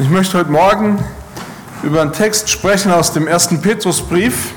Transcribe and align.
Ich 0.00 0.08
möchte 0.08 0.38
heute 0.38 0.50
Morgen 0.50 0.98
über 1.82 2.00
einen 2.00 2.14
Text 2.14 2.48
sprechen 2.48 2.90
aus 2.90 3.12
dem 3.12 3.26
ersten 3.26 3.60
Petrusbrief. 3.60 4.54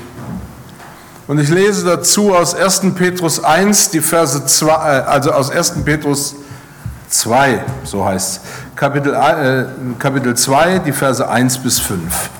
Und 1.26 1.38
ich 1.38 1.50
lese 1.50 1.84
dazu 1.84 2.34
aus 2.34 2.54
1. 2.54 2.94
Petrus 2.94 3.44
1, 3.44 3.90
die 3.90 4.00
Verse 4.00 4.46
2, 4.46 4.68
äh, 4.68 5.02
also 5.02 5.32
aus 5.32 5.50
1. 5.50 5.84
Petrus 5.84 6.34
2, 7.10 7.62
so 7.84 8.06
heißt 8.06 8.36
es. 8.36 8.40
Kapitel, 8.74 9.12
äh, 9.12 9.66
Kapitel 9.98 10.34
2, 10.34 10.78
die 10.78 10.92
Verse 10.92 11.28
1 11.28 11.58
bis 11.58 11.78
5. 11.78 12.30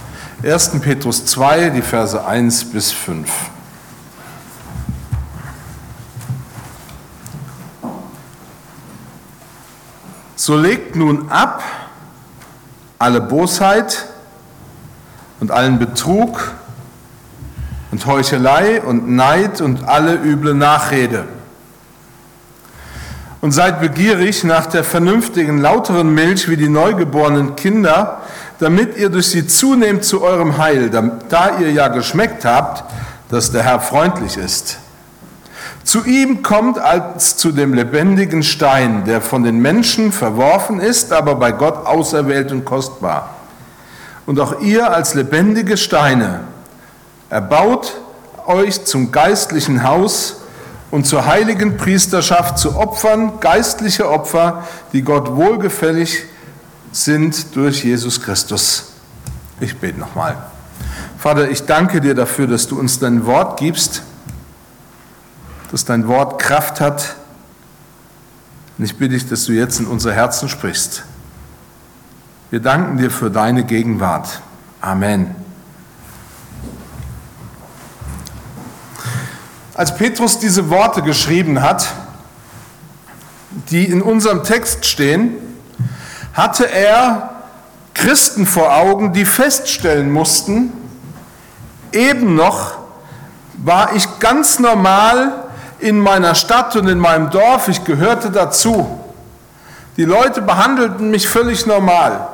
1. 0.42 0.70
Petrus 0.80 1.26
2, 1.26 1.68
die 1.68 1.82
Verse 1.82 2.24
1 2.24 2.72
bis 2.72 2.90
5. 2.90 3.28
So 10.36 10.56
legt 10.56 10.96
nun 10.96 11.30
ab 11.30 11.62
alle 12.98 13.20
Bosheit 13.20 14.06
und 15.40 15.50
allen 15.50 15.78
Betrug 15.78 16.52
und 17.90 18.06
Heuchelei 18.06 18.82
und 18.82 19.10
Neid 19.10 19.60
und 19.60 19.86
alle 19.88 20.14
üble 20.14 20.54
Nachrede. 20.54 21.24
Und 23.40 23.52
seid 23.52 23.80
begierig 23.80 24.42
nach 24.42 24.66
der 24.66 24.84
vernünftigen, 24.84 25.58
lauteren 25.58 26.14
Milch 26.14 26.48
wie 26.48 26.56
die 26.56 26.68
neugeborenen 26.68 27.56
Kinder, 27.56 28.22
damit 28.58 28.96
ihr 28.96 29.10
durch 29.10 29.28
sie 29.28 29.46
zunehmt 29.46 30.04
zu 30.04 30.22
eurem 30.22 30.56
Heil, 30.56 30.90
da 31.28 31.58
ihr 31.58 31.70
ja 31.70 31.88
geschmeckt 31.88 32.44
habt, 32.44 32.84
dass 33.28 33.52
der 33.52 33.62
Herr 33.62 33.80
freundlich 33.80 34.38
ist. 34.38 34.78
Zu 35.94 36.04
ihm 36.06 36.42
kommt 36.42 36.76
als 36.80 37.36
zu 37.36 37.52
dem 37.52 37.72
lebendigen 37.72 38.42
Stein, 38.42 39.04
der 39.04 39.20
von 39.20 39.44
den 39.44 39.60
Menschen 39.60 40.10
verworfen 40.10 40.80
ist, 40.80 41.12
aber 41.12 41.36
bei 41.36 41.52
Gott 41.52 41.86
auserwählt 41.86 42.50
und 42.50 42.64
kostbar. 42.64 43.36
Und 44.26 44.40
auch 44.40 44.60
ihr 44.60 44.92
als 44.92 45.14
lebendige 45.14 45.76
Steine 45.76 46.40
erbaut 47.30 48.00
euch 48.44 48.84
zum 48.84 49.12
geistlichen 49.12 49.84
Haus 49.84 50.38
und 50.90 51.06
zur 51.06 51.26
heiligen 51.26 51.76
Priesterschaft 51.76 52.58
zu 52.58 52.76
Opfern, 52.76 53.38
geistliche 53.38 54.10
Opfer, 54.10 54.64
die 54.92 55.02
Gott 55.02 55.36
wohlgefällig 55.36 56.24
sind 56.90 57.54
durch 57.54 57.84
Jesus 57.84 58.20
Christus. 58.20 58.94
Ich 59.60 59.78
bete 59.78 60.00
nochmal. 60.00 60.38
Vater, 61.18 61.48
ich 61.48 61.66
danke 61.66 62.00
dir 62.00 62.16
dafür, 62.16 62.48
dass 62.48 62.66
du 62.66 62.80
uns 62.80 62.98
dein 62.98 63.26
Wort 63.26 63.60
gibst 63.60 64.02
dass 65.70 65.84
dein 65.84 66.08
Wort 66.08 66.40
Kraft 66.40 66.80
hat. 66.80 67.16
Und 68.78 68.84
ich 68.84 68.96
bitte 68.96 69.14
dich, 69.14 69.28
dass 69.28 69.44
du 69.44 69.52
jetzt 69.52 69.80
in 69.80 69.86
unser 69.86 70.12
Herzen 70.12 70.48
sprichst. 70.48 71.04
Wir 72.50 72.60
danken 72.60 72.98
dir 72.98 73.10
für 73.10 73.30
deine 73.30 73.64
Gegenwart. 73.64 74.40
Amen. 74.80 75.34
Als 79.74 79.96
Petrus 79.96 80.38
diese 80.38 80.70
Worte 80.70 81.02
geschrieben 81.02 81.60
hat, 81.60 81.92
die 83.70 83.84
in 83.84 84.02
unserem 84.02 84.44
Text 84.44 84.86
stehen, 84.86 85.32
hatte 86.32 86.70
er 86.70 87.30
Christen 87.94 88.46
vor 88.46 88.76
Augen, 88.76 89.12
die 89.12 89.24
feststellen 89.24 90.10
mussten, 90.10 90.72
eben 91.92 92.34
noch 92.34 92.78
war 93.54 93.94
ich 93.94 94.18
ganz 94.18 94.58
normal 94.58 95.43
in 95.84 96.00
meiner 96.00 96.34
Stadt 96.34 96.76
und 96.76 96.88
in 96.88 96.98
meinem 96.98 97.28
Dorf, 97.28 97.68
ich 97.68 97.84
gehörte 97.84 98.30
dazu. 98.30 98.98
Die 99.98 100.06
Leute 100.06 100.40
behandelten 100.40 101.10
mich 101.10 101.28
völlig 101.28 101.66
normal. 101.66 102.26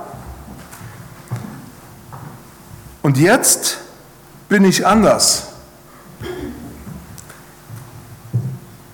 Und 3.02 3.18
jetzt 3.18 3.78
bin 4.48 4.64
ich 4.64 4.86
anders. 4.86 5.48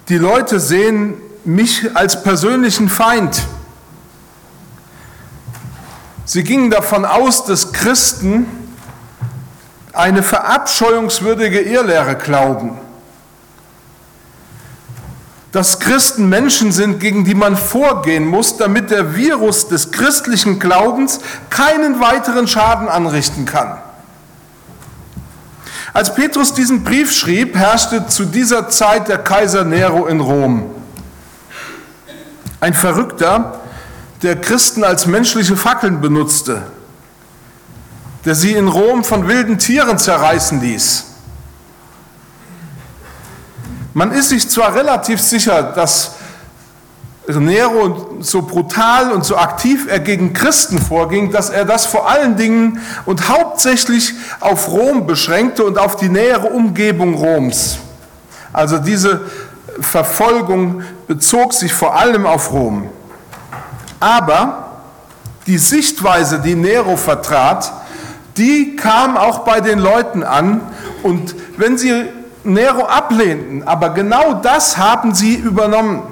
Die 0.09 0.17
Leute 0.17 0.59
sehen 0.59 1.19
mich 1.45 1.95
als 1.95 2.23
persönlichen 2.23 2.89
Feind. 2.89 3.43
Sie 6.25 6.45
gingen 6.45 6.71
davon 6.71 7.05
aus, 7.05 7.45
dass 7.45 7.75
Christen 7.75 8.47
eine 9.93 10.23
verabscheuungswürdige 10.23 11.61
Irrlehre 11.61 12.17
glauben 12.17 12.86
dass 15.57 15.79
Christen 15.79 16.29
Menschen 16.29 16.71
sind, 16.71 17.01
gegen 17.01 17.25
die 17.25 17.35
man 17.35 17.57
vorgehen 17.57 18.27
muss, 18.27 18.59
damit 18.59 18.91
der 18.91 19.17
Virus 19.17 19.69
des 19.69 19.91
christlichen 19.91 20.59
Glaubens 20.59 21.21
keinen 21.49 21.99
weiteren 21.99 22.47
Schaden 22.47 22.91
anrichten 22.91 23.47
kann. 23.47 23.79
Als 25.95 26.15
Petrus 26.15 26.53
diesen 26.53 26.85
Brief 26.85 27.11
schrieb, 27.11 27.57
herrschte 27.57 28.07
zu 28.07 28.27
dieser 28.27 28.69
Zeit 28.69 29.09
der 29.09 29.17
Kaiser 29.17 29.65
Nero 29.65 30.05
in 30.05 30.21
Rom. 30.21 30.71
Ein 32.61 32.75
Verrückter, 32.75 33.61
der 34.23 34.39
Christen 34.39 34.85
als 34.85 35.07
menschliche 35.07 35.57
Fackeln 35.57 36.03
benutzte, 36.03 36.65
der 38.27 38.35
sie 38.35 38.53
in 38.53 38.69
Rom 38.69 39.05
von 39.05 39.27
wilden 39.27 39.57
Tieren 39.57 39.97
zerreißen 39.97 40.61
ließ. 40.61 41.16
Man 43.97 44.13
ist 44.13 44.29
sich 44.29 44.47
zwar 44.51 44.75
relativ 44.75 45.23
sicher, 45.23 45.63
dass 45.63 46.17
Nero 47.27 48.19
so 48.21 48.43
brutal 48.43 49.11
und 49.11 49.25
so 49.25 49.39
aktiv 49.39 49.87
er 49.89 50.01
gegen 50.01 50.35
Christen 50.35 50.79
vorging, 50.79 51.33
dass 51.33 51.49
er 51.49 51.65
das 51.65 51.87
vor 51.87 52.07
allen 52.07 52.37
Dingen 52.37 52.79
und 53.07 53.31
hauptsächlich 53.31 54.13
auf 54.41 54.69
Rom 54.69 55.07
beschränkte 55.07 55.65
und 55.65 55.79
auf 55.79 55.97
die 55.97 56.11
nähere 56.11 56.49
Umgebung 56.49 57.15
Roms. 57.15 57.79
Also 58.53 58.77
diese 58.77 59.23
Verfolgung 59.81 60.83
bezog 61.07 61.55
sich 61.55 61.73
vor 61.73 61.97
allem 61.97 62.27
auf 62.27 62.53
Rom. 62.53 62.91
Aber 63.99 64.83
die 65.47 65.57
Sichtweise, 65.57 66.41
die 66.41 66.55
Nero 66.55 66.99
vertrat, 66.99 67.73
die 68.37 68.77
kam 68.77 69.17
auch 69.17 69.39
bei 69.39 69.63
den 69.63 69.79
Leuten 69.79 70.23
an. 70.23 70.61
Und 71.03 71.35
wenn 71.57 71.79
sie 71.79 72.05
Nero 72.47 72.87
ablehnten, 72.87 73.63
aber 73.67 73.91
genau 73.91 74.35
das 74.35 74.77
haben 74.77 75.15
sie 75.15 75.35
übernommen. 75.35 76.03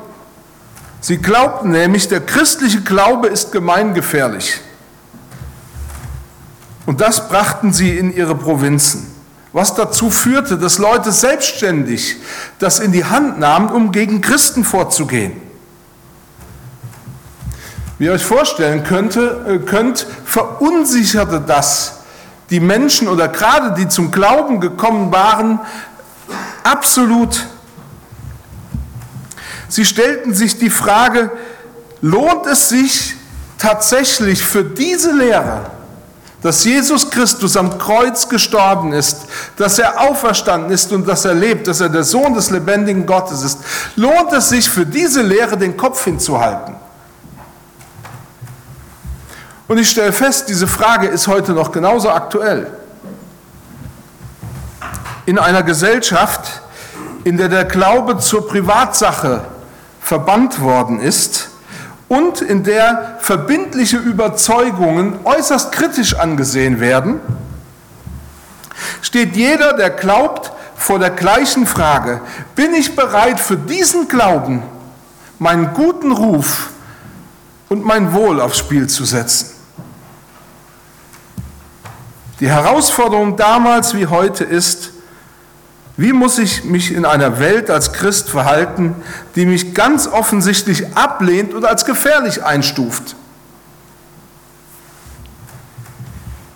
Sie 1.01 1.19
glaubten 1.19 1.71
nämlich, 1.71 2.09
der 2.09 2.21
christliche 2.21 2.81
Glaube 2.81 3.29
ist 3.29 3.53
gemeingefährlich. 3.53 4.61
Und 6.87 7.01
das 7.01 7.29
brachten 7.29 7.73
sie 7.73 7.97
in 7.97 8.15
ihre 8.15 8.35
Provinzen, 8.35 9.07
was 9.53 9.75
dazu 9.75 10.11
führte, 10.11 10.59
dass 10.59 10.79
Leute 10.79 11.13
selbstständig 11.13 12.17
das 12.59 12.79
in 12.79 12.93
die 12.93 13.05
Hand 13.05 13.39
nahmen, 13.39 13.69
um 13.71 13.93
gegen 13.93 14.21
Christen 14.21 14.65
vorzugehen. 14.65 15.41
Wie 17.99 18.07
ihr 18.07 18.13
euch 18.13 18.25
vorstellen 18.25 18.83
könnte, 18.85 19.45
äh, 19.49 19.59
könnt, 19.59 20.07
verunsicherte 20.25 21.41
das 21.41 22.01
die 22.51 22.61
Menschen 22.61 23.09
oder 23.09 23.29
gerade 23.29 23.75
die 23.75 23.89
zum 23.89 24.11
Glauben 24.11 24.61
gekommen 24.61 25.13
waren, 25.13 25.61
Absolut. 26.65 27.45
Sie 29.69 29.85
stellten 29.85 30.35
sich 30.35 30.59
die 30.59 30.71
Frage, 30.71 31.31
lohnt 32.01 32.47
es 32.47 32.71
sich 32.71 33.15
tatsächlich 33.59 34.43
für 34.43 34.65
diese 34.65 35.13
Lehre, 35.13 35.71
dass 36.43 36.65
Jesus 36.65 37.11
Christus 37.11 37.57
am 37.57 37.79
Kreuz 37.79 38.29
gestorben 38.29 38.93
ist, 38.93 39.27
dass 39.57 39.79
er 39.79 40.01
auferstanden 40.01 40.71
ist 40.71 40.91
und 40.93 41.07
dass 41.07 41.25
er 41.27 41.35
lebt, 41.35 41.69
dass 41.69 41.81
er 41.81 41.91
der 41.91 42.05
Sohn 42.05 42.35
des 42.35 42.51
lebendigen 42.51 43.05
Gottes 43.05 43.43
ist, 43.43 43.59
lohnt 43.97 44.33
es 44.33 44.49
sich 44.49 44.69
für 44.69 44.87
diese 44.87 45.23
Lehre 45.23 45.59
den 45.59 45.77
Kopf 45.77 46.05
hinzuhalten? 46.05 46.77
Und 49.69 49.79
ich 49.79 49.91
stelle 49.91 50.13
fest, 50.13 50.49
diese 50.49 50.67
Frage 50.67 51.09
ist 51.09 51.27
heute 51.27 51.53
noch 51.53 51.73
genauso 51.73 52.11
aktuell 52.11 52.71
in 55.27 55.39
einer 55.39 55.63
Gesellschaft, 55.63 56.63
in 57.25 57.37
der 57.37 57.49
der 57.49 57.65
Glaube 57.65 58.19
zur 58.19 58.47
Privatsache 58.49 59.45
verbannt 60.01 60.61
worden 60.61 61.01
ist 61.01 61.49
und 62.09 62.43
in 62.43 62.63
der 62.63 63.19
verbindliche 63.21 63.97
Überzeugungen 63.97 65.19
äußerst 65.25 65.73
kritisch 65.73 66.15
angesehen 66.15 66.81
werden, 66.81 67.21
steht 69.01 69.35
jeder, 69.37 69.73
der 69.75 69.91
glaubt, 69.91 70.53
vor 70.77 70.99
der 70.99 71.11
gleichen 71.11 71.67
Frage, 71.67 72.21
bin 72.55 72.75
ich 72.75 72.95
bereit 72.95 73.41
für 73.41 73.57
diesen 73.57 74.09
Glauben 74.09 74.63
meinen 75.39 75.73
guten 75.73 76.13
Ruf 76.13 76.71
und 77.69 77.85
mein 77.85 78.13
Wohl 78.13 78.41
aufs 78.41 78.59
Spiel 78.59 78.89
zu 78.89 79.05
setzen? 79.05 79.51
Die 82.41 82.51
Herausforderung 82.51 83.37
damals 83.37 83.95
wie 83.95 84.07
heute 84.07 84.45
ist, 84.45 84.91
wie 85.97 86.13
muss 86.13 86.39
ich 86.39 86.65
mich 86.65 86.93
in 86.93 87.05
einer 87.05 87.39
Welt 87.39 87.71
als 87.71 87.93
Christ 87.93 88.29
verhalten, 88.29 88.97
die 89.37 89.47
mich 89.47 89.75
ganz 89.75 90.09
offensichtlich 90.09 90.97
ablehnt 90.97 91.55
und 91.55 91.65
als 91.65 91.85
gefährlich 91.85 92.45
einstuft? 92.45 93.15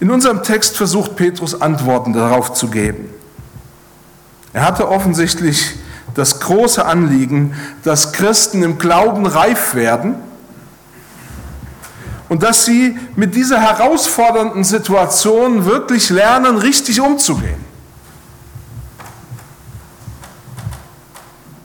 In 0.01 0.11
unserem 0.11 0.43
Text 0.43 0.77
versucht 0.77 1.17
Petrus 1.17 1.61
Antworten 1.61 2.13
darauf 2.13 2.53
zu 2.53 2.69
geben. 2.69 3.11
Er 4.53 4.65
hatte 4.65 4.89
offensichtlich 4.89 5.77
das 6.15 6.41
große 6.41 6.85
Anliegen, 6.85 7.55
dass 7.85 8.13
Christen 8.13 8.63
im 8.63 8.79
Glauben 8.79 9.27
reif 9.27 9.75
werden 9.75 10.17
und 12.29 12.43
dass 12.43 12.65
sie 12.65 12.99
mit 13.15 13.35
dieser 13.35 13.61
herausfordernden 13.61 14.65
Situation 14.65 15.65
wirklich 15.65 16.11
lernen, 16.11 16.57
richtig 16.57 17.01
umzugehen. 17.01 17.69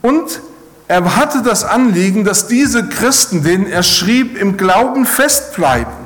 Und 0.02 0.40
er 0.86 1.16
hatte 1.16 1.42
das 1.42 1.64
Anliegen, 1.64 2.24
dass 2.24 2.46
diese 2.46 2.88
Christen, 2.88 3.42
denen 3.42 3.66
er 3.66 3.82
schrieb, 3.82 4.36
im 4.36 4.56
Glauben 4.56 5.06
festbleiben. 5.06 6.04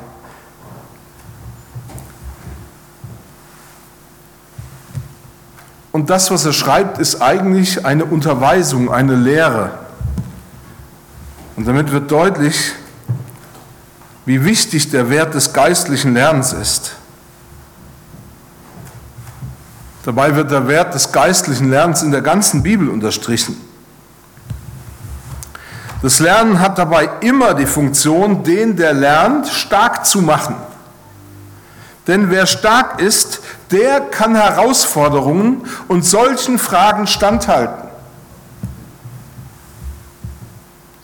Und 5.91 6.09
das, 6.09 6.31
was 6.31 6.45
er 6.45 6.53
schreibt, 6.53 6.97
ist 6.97 7.21
eigentlich 7.21 7.85
eine 7.85 8.05
Unterweisung, 8.05 8.91
eine 8.91 9.15
Lehre. 9.15 9.71
Und 11.55 11.67
damit 11.67 11.91
wird 11.91 12.09
deutlich, 12.09 12.73
wie 14.25 14.45
wichtig 14.45 14.91
der 14.91 15.09
Wert 15.09 15.33
des 15.33 15.51
geistlichen 15.51 16.13
Lernens 16.13 16.53
ist. 16.53 16.95
Dabei 20.05 20.35
wird 20.35 20.51
der 20.51 20.67
Wert 20.67 20.93
des 20.93 21.11
geistlichen 21.11 21.69
Lernens 21.69 22.01
in 22.01 22.11
der 22.11 22.21
ganzen 22.21 22.63
Bibel 22.63 22.87
unterstrichen. 22.89 23.68
Das 26.01 26.19
Lernen 26.19 26.59
hat 26.59 26.77
dabei 26.77 27.09
immer 27.19 27.53
die 27.53 27.65
Funktion, 27.65 28.43
den, 28.43 28.77
der 28.77 28.93
lernt, 28.93 29.47
stark 29.47 30.05
zu 30.05 30.21
machen. 30.21 30.55
Denn 32.07 32.29
wer 32.29 32.45
stark 32.45 33.01
ist, 33.01 33.41
der 33.71 33.99
kann 33.99 34.33
Herausforderungen 34.35 35.65
und 35.89 36.05
solchen 36.05 36.57
Fragen 36.57 37.05
standhalten. 37.05 37.89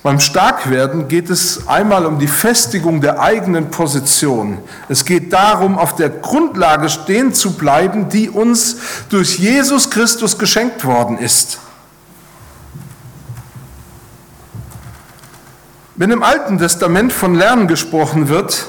Beim 0.02 0.20
Starkwerden 0.20 1.08
geht 1.08 1.32
es 1.32 1.68
einmal 1.68 2.06
um 2.06 2.20
die 2.20 2.28
Festigung 2.28 3.02
der 3.02 3.20
eigenen 3.20 3.72
Position. 3.72 4.60
Es 4.88 5.04
geht 5.04 5.34
darum, 5.34 5.80
auf 5.80 5.96
der 5.96 6.10
Grundlage 6.10 6.90
stehen 6.90 7.34
zu 7.34 7.54
bleiben, 7.54 8.08
die 8.08 8.30
uns 8.30 8.78
durch 9.10 9.40
Jesus 9.40 9.90
Christus 9.90 10.38
geschenkt 10.38 10.86
worden 10.86 11.18
ist. 11.18 11.58
Wenn 15.98 16.12
im 16.12 16.24
Alten 16.24 16.58
Testament 16.58 17.14
von 17.14 17.36
Lernen 17.36 17.70
gesprochen 17.70 18.28
wird, 18.28 18.66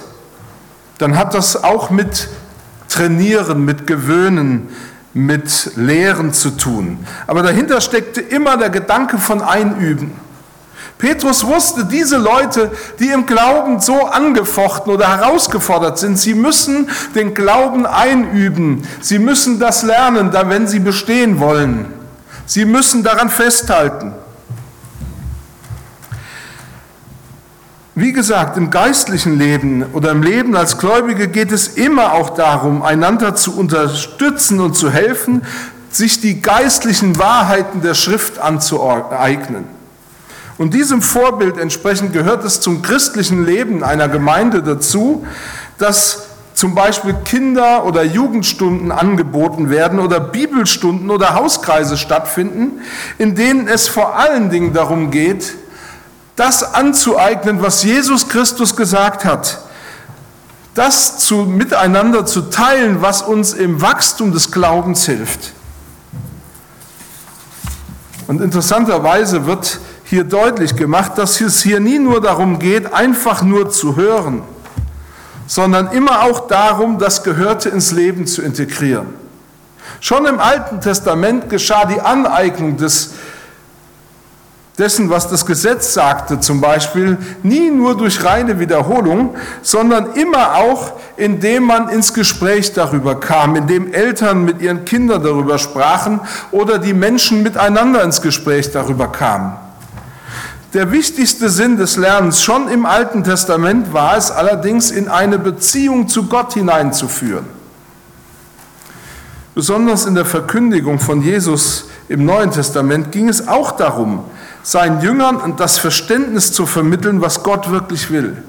dann 0.98 1.18
hat 1.18 1.34
das 1.34 1.64
auch 1.64 1.90
mit 1.90 2.28
Trainieren, 2.88 3.64
mit 3.64 3.88
Gewöhnen, 3.88 4.68
mit 5.12 5.72
Lehren 5.74 6.32
zu 6.32 6.50
tun. 6.50 7.04
Aber 7.26 7.42
dahinter 7.42 7.80
steckte 7.80 8.20
immer 8.20 8.56
der 8.56 8.70
Gedanke 8.70 9.18
von 9.18 9.42
Einüben. 9.42 10.12
Petrus 10.98 11.44
wusste, 11.44 11.84
diese 11.84 12.16
Leute, 12.16 12.70
die 13.00 13.08
im 13.08 13.26
Glauben 13.26 13.80
so 13.80 14.06
angefochten 14.06 14.92
oder 14.92 15.08
herausgefordert 15.08 15.98
sind, 15.98 16.18
sie 16.18 16.34
müssen 16.34 16.88
den 17.16 17.34
Glauben 17.34 17.86
einüben. 17.86 18.86
Sie 19.00 19.18
müssen 19.18 19.58
das 19.58 19.82
lernen, 19.82 20.32
wenn 20.32 20.68
sie 20.68 20.78
bestehen 20.78 21.40
wollen. 21.40 21.86
Sie 22.46 22.64
müssen 22.64 23.02
daran 23.02 23.30
festhalten. 23.30 24.14
Wie 27.98 28.12
gesagt, 28.12 28.58
im 28.58 28.70
geistlichen 28.70 29.38
Leben 29.38 29.82
oder 29.94 30.10
im 30.10 30.22
Leben 30.22 30.54
als 30.54 30.76
Gläubige 30.76 31.28
geht 31.28 31.50
es 31.50 31.66
immer 31.66 32.12
auch 32.12 32.28
darum, 32.28 32.82
einander 32.82 33.34
zu 33.34 33.56
unterstützen 33.56 34.60
und 34.60 34.76
zu 34.76 34.90
helfen, 34.90 35.40
sich 35.88 36.20
die 36.20 36.42
geistlichen 36.42 37.18
Wahrheiten 37.18 37.80
der 37.80 37.94
Schrift 37.94 38.38
anzueignen. 38.38 39.64
Und 40.58 40.74
diesem 40.74 41.00
Vorbild 41.00 41.56
entsprechend 41.56 42.12
gehört 42.12 42.44
es 42.44 42.60
zum 42.60 42.82
christlichen 42.82 43.46
Leben 43.46 43.82
einer 43.82 44.08
Gemeinde 44.08 44.62
dazu, 44.62 45.26
dass 45.78 46.26
zum 46.52 46.74
Beispiel 46.74 47.14
Kinder- 47.24 47.86
oder 47.86 48.02
Jugendstunden 48.02 48.92
angeboten 48.92 49.70
werden 49.70 50.00
oder 50.00 50.20
Bibelstunden 50.20 51.08
oder 51.08 51.34
Hauskreise 51.34 51.96
stattfinden, 51.96 52.82
in 53.16 53.34
denen 53.34 53.68
es 53.68 53.88
vor 53.88 54.18
allen 54.18 54.50
Dingen 54.50 54.74
darum 54.74 55.10
geht, 55.10 55.54
das 56.36 56.74
anzueignen, 56.74 57.62
was 57.62 57.82
Jesus 57.82 58.28
Christus 58.28 58.76
gesagt 58.76 59.24
hat, 59.24 59.58
das 60.74 61.18
zu, 61.18 61.44
miteinander 61.44 62.26
zu 62.26 62.42
teilen, 62.42 63.00
was 63.00 63.22
uns 63.22 63.54
im 63.54 63.80
Wachstum 63.80 64.32
des 64.32 64.52
Glaubens 64.52 65.06
hilft. 65.06 65.52
Und 68.26 68.42
interessanterweise 68.42 69.46
wird 69.46 69.80
hier 70.04 70.24
deutlich 70.24 70.76
gemacht, 70.76 71.12
dass 71.16 71.40
es 71.40 71.62
hier 71.62 71.80
nie 71.80 71.98
nur 71.98 72.20
darum 72.20 72.58
geht, 72.58 72.92
einfach 72.92 73.42
nur 73.42 73.70
zu 73.70 73.96
hören, 73.96 74.42
sondern 75.46 75.90
immer 75.92 76.22
auch 76.22 76.46
darum, 76.46 76.98
das 76.98 77.22
Gehörte 77.22 77.70
ins 77.70 77.92
Leben 77.92 78.26
zu 78.26 78.42
integrieren. 78.42 79.06
Schon 80.00 80.26
im 80.26 80.38
Alten 80.38 80.80
Testament 80.80 81.48
geschah 81.48 81.86
die 81.86 82.00
Aneignung 82.00 82.76
des 82.76 83.14
dessen, 84.78 85.08
was 85.08 85.28
das 85.28 85.46
Gesetz 85.46 85.94
sagte, 85.94 86.40
zum 86.40 86.60
Beispiel, 86.60 87.16
nie 87.42 87.70
nur 87.70 87.96
durch 87.96 88.24
reine 88.24 88.60
Wiederholung, 88.60 89.34
sondern 89.62 90.12
immer 90.12 90.56
auch, 90.56 90.92
indem 91.16 91.64
man 91.64 91.88
ins 91.88 92.12
Gespräch 92.12 92.74
darüber 92.74 93.18
kam, 93.18 93.56
indem 93.56 93.92
Eltern 93.92 94.44
mit 94.44 94.60
ihren 94.60 94.84
Kindern 94.84 95.22
darüber 95.22 95.58
sprachen 95.58 96.20
oder 96.50 96.78
die 96.78 96.92
Menschen 96.92 97.42
miteinander 97.42 98.02
ins 98.02 98.20
Gespräch 98.20 98.70
darüber 98.70 99.08
kamen. 99.08 99.56
Der 100.74 100.90
wichtigste 100.90 101.48
Sinn 101.48 101.78
des 101.78 101.96
Lernens 101.96 102.42
schon 102.42 102.68
im 102.68 102.84
Alten 102.84 103.24
Testament 103.24 103.94
war 103.94 104.16
es 104.16 104.30
allerdings, 104.30 104.90
in 104.90 105.08
eine 105.08 105.38
Beziehung 105.38 106.06
zu 106.06 106.24
Gott 106.26 106.52
hineinzuführen. 106.52 107.46
Besonders 109.54 110.04
in 110.04 110.14
der 110.14 110.26
Verkündigung 110.26 110.98
von 110.98 111.22
Jesus 111.22 111.88
im 112.10 112.26
Neuen 112.26 112.50
Testament 112.50 113.10
ging 113.10 113.30
es 113.30 113.48
auch 113.48 113.72
darum, 113.72 114.24
seinen 114.66 115.00
Jüngern 115.00 115.54
das 115.56 115.78
Verständnis 115.78 116.52
zu 116.52 116.66
vermitteln, 116.66 117.20
was 117.20 117.44
Gott 117.44 117.70
wirklich 117.70 118.10
will. 118.10 118.42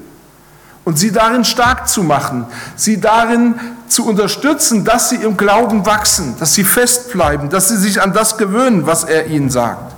Und 0.82 0.98
sie 0.98 1.12
darin 1.12 1.44
stark 1.44 1.88
zu 1.88 2.02
machen, 2.02 2.46
sie 2.74 3.00
darin 3.00 3.54
zu 3.86 4.04
unterstützen, 4.04 4.84
dass 4.84 5.10
sie 5.10 5.16
im 5.16 5.36
Glauben 5.36 5.86
wachsen, 5.86 6.34
dass 6.40 6.54
sie 6.54 6.64
festbleiben, 6.64 7.50
dass 7.50 7.68
sie 7.68 7.76
sich 7.76 8.02
an 8.02 8.12
das 8.12 8.36
gewöhnen, 8.36 8.84
was 8.84 9.04
er 9.04 9.28
ihnen 9.28 9.48
sagt. 9.48 9.94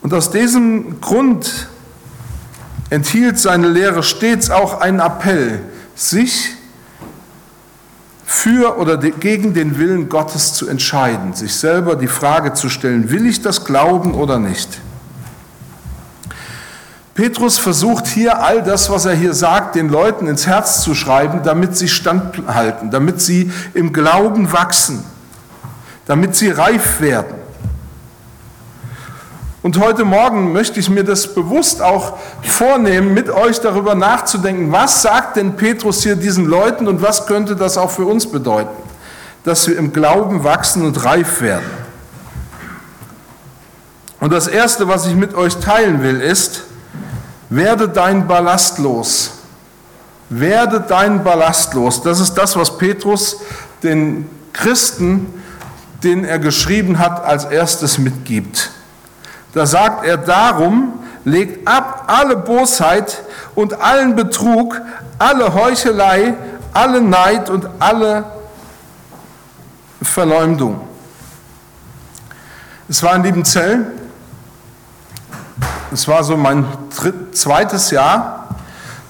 Und 0.00 0.14
aus 0.14 0.30
diesem 0.30 0.98
Grund 1.02 1.68
enthielt 2.88 3.38
seine 3.38 3.68
Lehre 3.68 4.02
stets 4.02 4.48
auch 4.48 4.80
einen 4.80 5.00
Appell, 5.00 5.60
sich 5.94 6.54
für 8.32 8.78
oder 8.78 8.96
gegen 8.96 9.52
den 9.52 9.78
Willen 9.78 10.08
Gottes 10.08 10.54
zu 10.54 10.66
entscheiden, 10.66 11.34
sich 11.34 11.54
selber 11.54 11.96
die 11.96 12.08
Frage 12.08 12.54
zu 12.54 12.70
stellen, 12.70 13.10
will 13.10 13.26
ich 13.26 13.42
das 13.42 13.66
glauben 13.66 14.14
oder 14.14 14.38
nicht? 14.38 14.80
Petrus 17.14 17.58
versucht 17.58 18.06
hier 18.06 18.42
all 18.42 18.62
das, 18.62 18.88
was 18.88 19.04
er 19.04 19.12
hier 19.12 19.34
sagt, 19.34 19.74
den 19.74 19.90
Leuten 19.90 20.26
ins 20.26 20.46
Herz 20.46 20.80
zu 20.80 20.94
schreiben, 20.94 21.42
damit 21.44 21.76
sie 21.76 21.88
standhalten, 21.88 22.90
damit 22.90 23.20
sie 23.20 23.52
im 23.74 23.92
Glauben 23.92 24.50
wachsen, 24.50 25.04
damit 26.06 26.34
sie 26.34 26.48
reif 26.48 27.02
werden. 27.02 27.41
Und 29.62 29.78
heute 29.78 30.04
Morgen 30.04 30.52
möchte 30.52 30.80
ich 30.80 30.90
mir 30.90 31.04
das 31.04 31.34
bewusst 31.34 31.82
auch 31.82 32.18
vornehmen, 32.42 33.14
mit 33.14 33.30
euch 33.30 33.60
darüber 33.60 33.94
nachzudenken, 33.94 34.72
was 34.72 35.02
sagt 35.02 35.36
denn 35.36 35.54
Petrus 35.54 36.02
hier 36.02 36.16
diesen 36.16 36.46
Leuten 36.46 36.88
und 36.88 37.00
was 37.00 37.26
könnte 37.26 37.54
das 37.54 37.78
auch 37.78 37.92
für 37.92 38.04
uns 38.04 38.26
bedeuten, 38.26 38.74
dass 39.44 39.68
wir 39.68 39.78
im 39.78 39.92
Glauben 39.92 40.42
wachsen 40.42 40.84
und 40.84 41.04
reif 41.04 41.40
werden. 41.40 41.70
Und 44.18 44.32
das 44.32 44.48
Erste, 44.48 44.88
was 44.88 45.06
ich 45.06 45.14
mit 45.14 45.34
euch 45.34 45.56
teilen 45.56 46.02
will, 46.02 46.20
ist, 46.20 46.64
werde 47.48 47.88
dein 47.88 48.26
Ballast 48.26 48.78
los. 48.78 49.30
Werde 50.28 50.84
dein 50.88 51.22
Ballast 51.22 51.74
los. 51.74 52.02
Das 52.02 52.18
ist 52.18 52.34
das, 52.34 52.56
was 52.56 52.78
Petrus 52.78 53.38
den 53.84 54.28
Christen, 54.52 55.32
den 56.02 56.24
er 56.24 56.40
geschrieben 56.40 56.98
hat, 56.98 57.24
als 57.24 57.44
erstes 57.44 57.98
mitgibt. 57.98 58.70
Da 59.54 59.66
sagt 59.66 60.04
er 60.04 60.16
darum, 60.16 60.94
legt 61.24 61.68
ab 61.68 62.04
alle 62.06 62.36
Bosheit 62.36 63.22
und 63.54 63.80
allen 63.80 64.16
Betrug, 64.16 64.80
alle 65.18 65.54
Heuchelei, 65.54 66.34
alle 66.72 67.00
Neid 67.00 67.50
und 67.50 67.68
alle 67.78 68.24
Verleumdung. 70.00 70.80
Es 72.88 73.02
war 73.02 73.14
in 73.14 73.22
Liebenzell, 73.22 73.86
es 75.92 76.08
war 76.08 76.24
so 76.24 76.36
mein 76.36 76.64
dritt, 76.96 77.36
zweites 77.36 77.90
Jahr. 77.90 78.48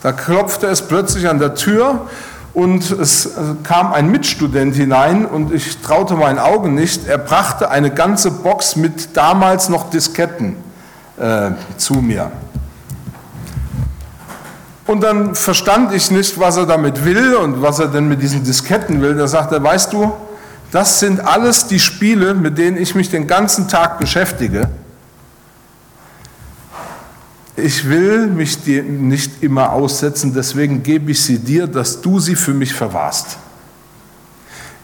Da 0.03 0.13
klopfte 0.13 0.67
es 0.67 0.83
plötzlich 0.83 1.29
an 1.29 1.39
der 1.39 1.55
Tür 1.55 2.09
und 2.55 2.91
es 2.91 3.31
kam 3.63 3.93
ein 3.93 4.11
Mitstudent 4.11 4.75
hinein 4.75 5.25
und 5.25 5.53
ich 5.55 5.79
traute 5.79 6.15
meinen 6.15 6.39
Augen 6.39 6.75
nicht. 6.75 7.07
Er 7.07 7.19
brachte 7.19 7.71
eine 7.71 7.91
ganze 7.91 8.31
Box 8.31 8.77
mit 8.77 9.17
damals 9.17 9.71
noch 9.71 9.89
Disketten 9.89 10.57
äh, 11.19 11.53
zu 11.79 11.95
mir. 11.95 12.31
Und 14.87 15.03
dann 15.03 15.35
verstand 15.35 15.95
ich 15.95 16.11
nicht, 16.11 16.39
was 16.39 16.57
er 16.59 16.67
damit 16.67 17.05
will 17.05 17.37
und 17.37 17.63
was 17.63 17.79
er 17.79 17.89
denn 17.89 18.09
mit 18.09 18.21
diesen 18.21 18.45
Disketten 18.45 19.01
will. 19.01 19.15
Da 19.15 19.27
sagt 19.27 19.53
er, 19.53 19.63
weißt 19.63 19.93
du, 19.93 20.13
das 20.71 21.01
sind 21.01 21.21
alles 21.21 21.67
die 21.69 21.79
Spiele, 21.79 22.35
mit 22.35 22.59
denen 22.59 22.77
ich 22.77 22.95
mich 22.95 23.09
den 23.09 23.27
ganzen 23.27 23.69
Tag 23.69 23.99
beschäftige. 23.99 24.69
Ich 27.57 27.89
will 27.89 28.29
mich 28.29 28.63
dir 28.63 28.83
nicht 28.83 29.43
immer 29.43 29.73
aussetzen, 29.73 30.33
deswegen 30.35 30.83
gebe 30.83 31.11
ich 31.11 31.23
sie 31.23 31.39
dir, 31.39 31.67
dass 31.67 32.01
du 32.01 32.19
sie 32.19 32.35
für 32.35 32.55
mich 32.55 32.73
verwahrst. 32.73 33.37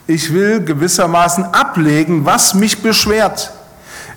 Ich 0.07 0.33
will 0.33 0.63
gewissermaßen 0.63 1.45
ablegen, 1.45 2.25
was 2.25 2.55
mich 2.55 2.83
beschwert. 2.83 3.53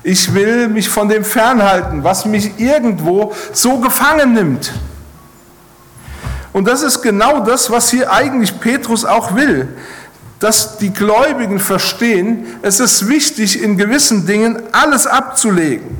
Ich 0.03 0.34
will 0.34 0.67
mich 0.67 0.89
von 0.89 1.10
dem 1.10 1.24
fernhalten, 1.24 2.03
was 2.03 2.25
mich 2.25 2.60
irgendwo 2.60 3.34
so 3.53 3.79
gefangen 3.79 4.34
nimmt. 4.34 4.74
Und 6.53 6.67
das 6.67 6.81
ist 6.81 7.01
genau 7.01 7.41
das, 7.41 7.70
was 7.70 7.89
hier 7.89 8.12
eigentlich 8.12 8.60
Petrus 8.60 9.05
auch 9.05 9.36
will, 9.36 9.70
dass 10.39 10.77
die 10.77 10.91
Gläubigen 10.91 11.60
verstehen, 11.60 12.48
es 12.62 12.79
ist 12.79 13.08
wichtig, 13.08 13.62
in 13.62 13.77
gewissen 13.77 14.25
Dingen 14.25 14.62
alles 14.72 15.08
abzulegen, 15.08 15.96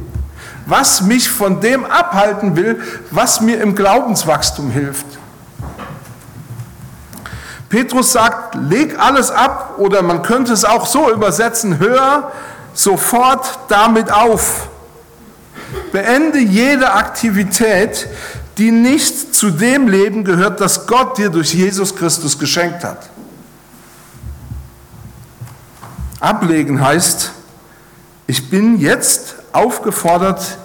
was 0.66 1.02
mich 1.02 1.30
von 1.30 1.62
dem 1.62 1.86
abhalten 1.86 2.56
will, 2.56 2.82
was 3.10 3.42
mir 3.42 3.62
im 3.62 3.76
Glaubenswachstum 3.76 4.72
hilft. 4.72 5.06
Petrus 7.70 8.12
sagt, 8.12 8.56
leg 8.56 9.00
alles 9.00 9.32
ab 9.32 9.76
oder 9.78 10.02
man 10.02 10.22
könnte 10.24 10.52
es 10.52 10.66
auch 10.66 10.86
so 10.86 11.10
übersetzen, 11.10 11.80
hör 11.80 12.32
sofort 12.74 13.60
damit 13.70 14.12
auf. 14.12 14.68
Beende 15.94 16.40
jede 16.40 16.92
Aktivität, 16.94 18.08
die 18.58 18.72
nicht 18.72 19.34
zu 19.34 19.52
dem 19.52 19.88
Leben 19.88 20.26
gehört, 20.26 20.60
das 20.60 20.86
Gott 20.86 21.18
dir 21.18 21.30
durch 21.30 21.54
Jesus 21.54 21.96
Christus 21.96 22.38
geschenkt 22.38 22.84
hat. 22.84 23.10
Ablegen 26.20 26.82
heißt, 26.82 27.32
ich 28.28 28.50
bin 28.50 28.80
jetzt 28.80 29.36
aufgefordert, 29.54 30.58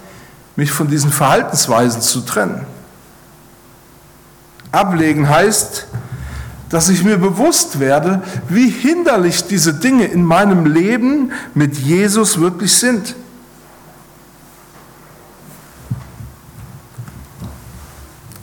mich 0.57 0.71
von 0.73 0.88
diesen 0.88 1.12
Verhaltensweisen 1.12 2.00
zu 2.00 2.21
trennen. 2.23 2.66
Ablegen 4.73 5.28
heißt, 5.28 5.87
dass 6.69 6.88
ich 6.88 7.05
mir 7.05 7.19
bewusst 7.19 7.78
werde, 7.78 8.23
wie 8.49 8.69
hinderlich 8.69 9.47
diese 9.47 9.75
Dinge 9.75 10.07
in 10.07 10.25
meinem 10.25 10.66
Leben 10.66 11.33
mit 11.55 11.76
Jesus 11.78 12.40
wirklich 12.40 12.76
sind. 12.76 13.14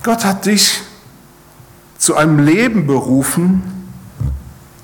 Gott 0.04 0.26
hat 0.26 0.46
dich 0.46 0.82
zu 1.98 2.16
einem 2.16 2.40
Leben 2.40 2.88
berufen, 2.88 3.64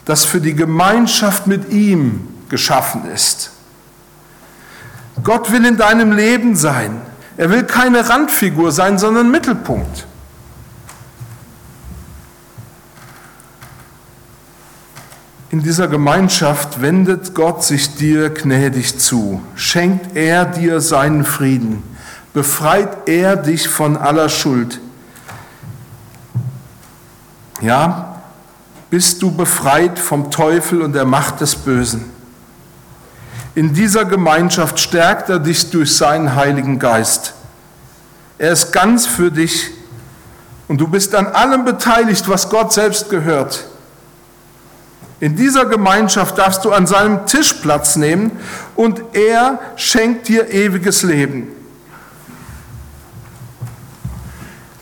das 0.05 0.25
für 0.25 0.39
die 0.39 0.55
Gemeinschaft 0.55 1.47
mit 1.47 1.71
ihm 1.71 2.27
geschaffen 2.47 3.05
ist. 3.05 3.51
Gott 5.23 5.51
will 5.51 5.65
in 5.65 5.77
deinem 5.77 6.11
Leben 6.11 6.55
sein. 6.55 7.01
Er 7.37 7.49
will 7.49 7.63
keine 7.63 8.09
Randfigur 8.09 8.71
sein, 8.71 8.97
sondern 8.97 9.31
Mittelpunkt. 9.31 10.05
In 15.51 15.63
dieser 15.63 15.87
Gemeinschaft 15.87 16.81
wendet 16.81 17.33
Gott 17.33 17.63
sich 17.63 17.95
dir 17.95 18.29
gnädig 18.29 18.99
zu, 18.99 19.41
schenkt 19.55 20.15
er 20.15 20.45
dir 20.45 20.79
seinen 20.79 21.25
Frieden, 21.25 21.81
befreit 22.33 23.07
er 23.07 23.35
dich 23.35 23.67
von 23.67 23.97
aller 23.97 24.29
Schuld, 24.29 24.79
ja, 27.61 28.21
bist 28.89 29.21
du 29.21 29.31
befreit 29.31 29.97
vom 29.97 30.29
Teufel 30.29 30.81
und 30.81 30.93
der 30.93 31.05
Macht 31.05 31.41
des 31.41 31.55
Bösen. 31.55 32.18
In 33.59 33.73
dieser 33.73 34.05
Gemeinschaft 34.05 34.79
stärkt 34.79 35.27
er 35.27 35.37
dich 35.37 35.69
durch 35.69 35.93
seinen 35.93 36.33
Heiligen 36.33 36.79
Geist. 36.79 37.33
Er 38.37 38.53
ist 38.53 38.71
ganz 38.71 39.05
für 39.05 39.31
dich 39.31 39.71
und 40.69 40.79
du 40.79 40.87
bist 40.87 41.13
an 41.13 41.27
allem 41.27 41.65
beteiligt, 41.65 42.29
was 42.29 42.49
Gott 42.49 42.71
selbst 42.71 43.09
gehört. 43.09 43.65
In 45.19 45.35
dieser 45.35 45.65
Gemeinschaft 45.65 46.37
darfst 46.37 46.63
du 46.63 46.71
an 46.71 46.87
seinem 46.87 47.25
Tisch 47.25 47.51
Platz 47.51 47.97
nehmen 47.97 48.31
und 48.77 49.01
er 49.11 49.59
schenkt 49.75 50.29
dir 50.29 50.49
ewiges 50.53 51.03
Leben. 51.03 51.49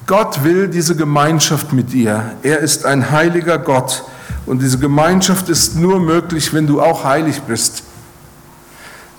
Gott 0.05 0.43
will 0.43 0.67
diese 0.67 0.96
Gemeinschaft 0.96 1.74
mit 1.74 1.91
dir. 1.93 2.36
Er 2.43 2.60
ist 2.60 2.86
ein 2.86 3.10
heiliger 3.10 3.57
Gott. 3.57 4.03
Und 4.46 4.62
diese 4.62 4.77
Gemeinschaft 4.77 5.50
ist 5.50 5.75
nur 5.75 6.00
möglich, 6.00 6.53
wenn 6.53 6.67
du 6.67 6.79
auch 6.79 7.03
heilig 7.03 7.41
bist. 7.41 7.87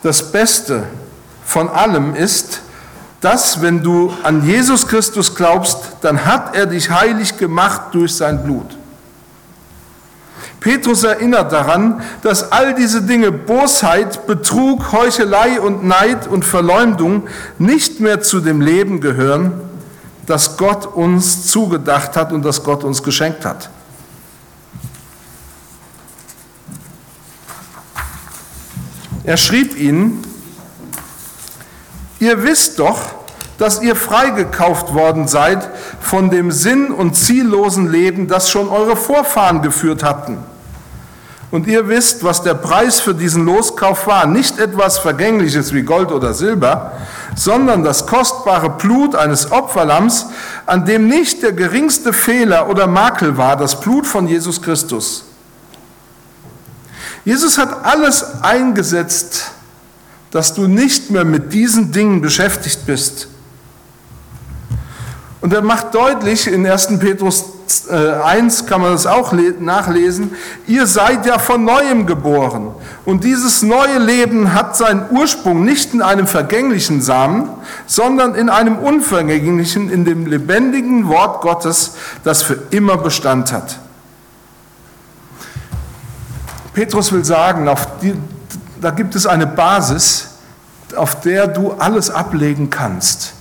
Das 0.03 0.31
Beste 0.31 0.85
von 1.45 1.69
allem 1.69 2.15
ist, 2.15 2.61
dass 3.21 3.63
wenn 3.63 3.83
du 3.83 4.13
an 4.23 4.47
Jesus 4.47 4.87
Christus 4.87 5.35
glaubst, 5.35 5.79
dann 6.03 6.25
hat 6.25 6.55
er 6.55 6.67
dich 6.67 6.91
heilig 6.91 7.37
gemacht 7.37 7.83
durch 7.93 8.15
sein 8.15 8.45
Blut. 8.45 8.77
Petrus 10.61 11.05
erinnert 11.05 11.53
daran, 11.53 12.03
dass 12.23 12.53
all 12.53 12.75
diese 12.75 13.03
Dinge, 13.03 13.31
Bosheit, 13.31 14.27
Betrug, 14.27 14.93
Heuchelei 14.93 15.61
und 15.61 15.85
Neid 15.85 16.27
und 16.27 16.45
Verleumdung, 16.45 17.29
nicht 17.59 18.01
mehr 18.01 18.21
zu 18.21 18.41
dem 18.41 18.61
Leben 18.61 19.01
gehören, 19.01 19.53
das 20.27 20.57
Gott 20.57 20.87
uns 20.87 21.47
zugedacht 21.47 22.17
hat 22.17 22.33
und 22.33 22.45
das 22.45 22.65
Gott 22.65 22.85
uns 22.85 23.03
geschenkt 23.03 23.45
hat. 23.45 23.71
Er 29.29 29.37
schrieb 29.37 29.77
ihnen, 29.77 30.25
ihr 32.19 32.45
wisst 32.45 32.79
doch, 32.79 32.99
dass 33.59 33.83
ihr 33.83 33.95
freigekauft 33.95 34.95
worden 34.95 35.29
seid 35.29 35.69
von 36.01 36.31
dem 36.31 36.51
sinn- 36.51 36.91
und 36.91 37.15
ziellosen 37.15 37.93
Leben, 37.93 38.27
das 38.27 38.49
schon 38.49 38.71
eure 38.71 38.97
Vorfahren 38.97 39.61
geführt 39.61 40.03
hatten. 40.03 40.39
Und 41.51 41.67
ihr 41.67 41.89
wisst, 41.89 42.25
was 42.25 42.43
der 42.43 42.55
Preis 42.55 43.01
für 43.01 43.13
diesen 43.13 43.45
Loskauf 43.45 44.07
war. 44.07 44.25
Nicht 44.25 44.59
etwas 44.59 44.97
Vergängliches 44.97 45.75
wie 45.75 45.83
Gold 45.83 46.11
oder 46.11 46.33
Silber, 46.33 46.93
sondern 47.37 47.85
das 47.85 48.07
kostbare 48.07 48.71
Blut 48.71 49.15
eines 49.15 49.53
Opferlamms, 49.53 50.29
an 50.65 50.87
dem 50.87 51.07
nicht 51.07 51.43
der 51.43 51.53
geringste 51.53 52.15
Fehler 52.15 52.71
oder 52.71 52.87
Makel 52.87 53.37
war, 53.37 53.59
das 53.59 53.79
Blut 53.79 54.07
von 54.07 54.27
Jesus 54.27 54.63
Christus. 54.63 55.25
Jesus 57.25 57.59
hat 57.59 57.85
alles 57.85 58.43
eingesetzt, 58.43 59.53
dass 60.31 60.55
du 60.55 60.67
nicht 60.67 61.11
mehr 61.11 61.25
mit 61.25 61.53
diesen 61.53 61.93
Dingen 61.93 62.21
beschäftigt 62.21 62.87
bist. 62.87 63.29
Und 65.41 65.53
er 65.53 65.63
macht 65.63 65.95
deutlich, 65.95 66.47
in 66.49 66.67
1. 66.67 66.99
Petrus 66.99 67.45
1 67.91 68.61
äh, 68.61 68.65
kann 68.65 68.81
man 68.81 68.93
das 68.93 69.07
auch 69.07 69.33
nachlesen, 69.61 70.33
ihr 70.67 70.87
seid 70.87 71.27
ja 71.27 71.39
von 71.39 71.65
neuem 71.65 72.07
geboren. 72.07 72.73
Und 73.05 73.25
dieses 73.25 73.63
neue 73.63 73.99
Leben 73.99 74.55
hat 74.55 74.77
seinen 74.77 75.05
Ursprung 75.11 75.65
nicht 75.65 75.95
in 75.95 76.03
einem 76.03 76.27
vergänglichen 76.27 77.01
Samen, 77.03 77.49
sondern 77.87 78.35
in 78.35 78.49
einem 78.49 78.79
unvergänglichen, 78.79 79.91
in 79.91 80.05
dem 80.05 80.27
lebendigen 80.27 81.09
Wort 81.09 81.43
Gottes, 81.43 81.95
das 82.25 82.43
für 82.43 82.59
immer 82.71 82.97
Bestand 82.97 83.53
hat. 83.53 83.79
Petrus 86.79 87.11
will 87.11 87.25
sagen, 87.25 87.69
die, 88.01 88.15
da 88.81 88.93
gibt 88.93 89.17
es 89.17 89.27
eine 89.27 89.49
Basis, 89.49 90.29
auf 90.95 91.21
der 91.23 91.49
du 91.49 91.73
alles 91.73 92.09
ablegen 92.09 92.71
kannst. 92.71 93.33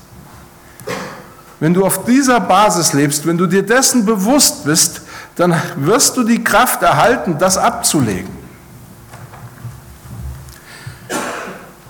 Wenn 1.59 1.71
du 1.71 1.85
auf 1.85 2.03
dieser 2.05 2.39
Basis 2.39 2.93
lebst, 2.93 3.27
wenn 3.27 3.37
du 3.37 3.45
dir 3.45 3.63
dessen 3.63 4.07
bewusst 4.07 4.65
bist, 4.65 5.01
dann 5.35 5.53
wirst 5.75 6.17
du 6.17 6.23
die 6.23 6.43
Kraft 6.43 6.81
erhalten, 6.81 7.37
das 7.37 7.59
abzulegen. 7.59 8.35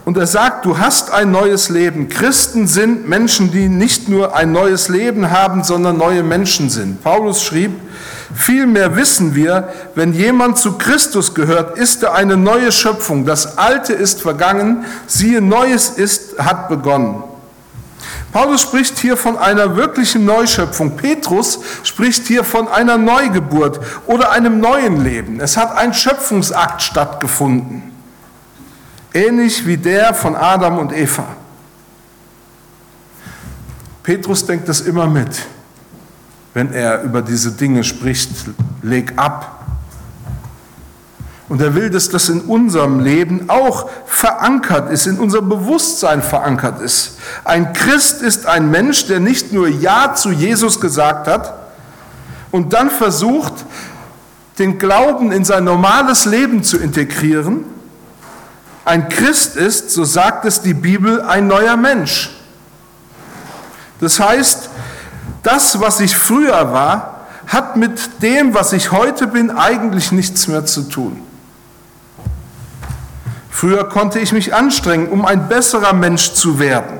Und 0.03 0.17
er 0.17 0.27
sagt, 0.27 0.65
du 0.65 0.77
hast 0.77 1.11
ein 1.11 1.31
neues 1.31 1.69
Leben. 1.69 2.09
Christen 2.09 2.67
sind 2.67 3.07
Menschen, 3.07 3.53
die 3.53 3.69
nicht 3.69 4.09
nur 4.09 4.35
ein 4.35 4.51
neues 4.51 4.89
Leben 4.89 5.31
haben, 5.31 5.63
sondern 5.63 5.97
neue 5.97 6.23
Menschen 6.23 6.69
sind. 6.69 7.01
Paulus 7.01 7.41
schrieb, 7.41 7.71
vielmehr 8.35 8.95
wissen 8.95 9.35
wir, 9.35 9.69
wenn 9.95 10.13
jemand 10.13 10.57
zu 10.57 10.77
Christus 10.77 11.33
gehört, 11.33 11.77
ist 11.77 12.03
er 12.03 12.13
eine 12.13 12.37
neue 12.37 12.71
Schöpfung. 12.71 13.25
Das 13.25 13.57
Alte 13.57 13.93
ist 13.93 14.21
vergangen, 14.21 14.85
siehe, 15.07 15.41
Neues 15.41 15.89
ist, 15.89 16.39
hat 16.39 16.69
begonnen. 16.69 17.23
Paulus 18.31 18.61
spricht 18.61 18.99
hier 18.99 19.17
von 19.17 19.37
einer 19.37 19.75
wirklichen 19.75 20.25
Neuschöpfung. 20.25 20.97
Petrus 20.97 21.59
spricht 21.83 22.27
hier 22.27 22.43
von 22.43 22.67
einer 22.67 22.97
Neugeburt 22.97 23.79
oder 24.05 24.31
einem 24.31 24.59
neuen 24.59 25.03
Leben. 25.03 25.39
Es 25.39 25.57
hat 25.57 25.75
ein 25.75 25.93
Schöpfungsakt 25.93 26.81
stattgefunden, 26.81 27.83
ähnlich 29.13 29.65
wie 29.65 29.77
der 29.77 30.13
von 30.13 30.35
Adam 30.35 30.77
und 30.77 30.93
Eva. 30.93 31.25
Petrus 34.03 34.45
denkt 34.45 34.69
das 34.69 34.81
immer 34.81 35.07
mit, 35.07 35.47
wenn 36.57 36.73
er 36.73 37.03
über 37.03 37.21
diese 37.21 37.51
Dinge 37.51 37.83
spricht. 37.83 38.31
Leg 38.81 39.13
ab, 39.15 39.63
und 41.49 41.61
er 41.61 41.75
will, 41.75 41.91
dass 41.91 42.09
das 42.09 42.29
in 42.29 42.41
unserem 42.41 42.99
Leben 42.99 43.47
auch 43.47 43.87
verankert 44.07 44.91
ist, 44.91 45.05
in 45.05 45.19
unserem 45.19 45.49
Bewusstsein 45.49 46.23
verankert 46.23 46.81
ist. 46.81 47.19
Ein 47.43 47.73
Christ 47.73 48.23
ist 48.23 48.47
ein 48.47 48.71
Mensch, 48.71 49.05
der 49.05 49.19
nicht 49.19 49.53
nur 49.53 49.67
Ja 49.67 50.15
zu 50.15 50.31
Jesus 50.31 50.81
gesagt 50.81 51.27
hat 51.27 51.53
und 52.49 52.73
dann 52.73 52.89
versucht, 52.89 53.53
den 54.57 54.79
Glauben 54.79 55.31
in 55.31 55.45
sein 55.45 55.63
normales 55.63 56.25
Leben 56.25 56.63
zu 56.63 56.77
integrieren. 56.79 57.65
Ein 58.83 59.09
Christ 59.09 59.55
ist, 59.57 59.91
so 59.91 60.05
sagt 60.05 60.43
es 60.45 60.61
die 60.61 60.73
Bibel, 60.73 61.21
ein 61.21 61.45
neuer 61.45 61.77
Mensch. 61.77 62.31
Das 64.01 64.19
heißt, 64.19 64.71
das, 65.43 65.79
was 65.79 65.99
ich 65.99 66.15
früher 66.15 66.73
war, 66.73 67.27
hat 67.47 67.77
mit 67.77 68.21
dem, 68.21 68.53
was 68.53 68.73
ich 68.73 68.91
heute 68.91 69.27
bin, 69.27 69.51
eigentlich 69.51 70.11
nichts 70.11 70.47
mehr 70.47 70.65
zu 70.65 70.83
tun. 70.83 71.21
Früher 73.49 73.89
konnte 73.89 74.19
ich 74.19 74.33
mich 74.33 74.53
anstrengen, 74.53 75.07
um 75.07 75.25
ein 75.25 75.47
besserer 75.47 75.93
Mensch 75.93 76.33
zu 76.33 76.59
werden. 76.59 76.99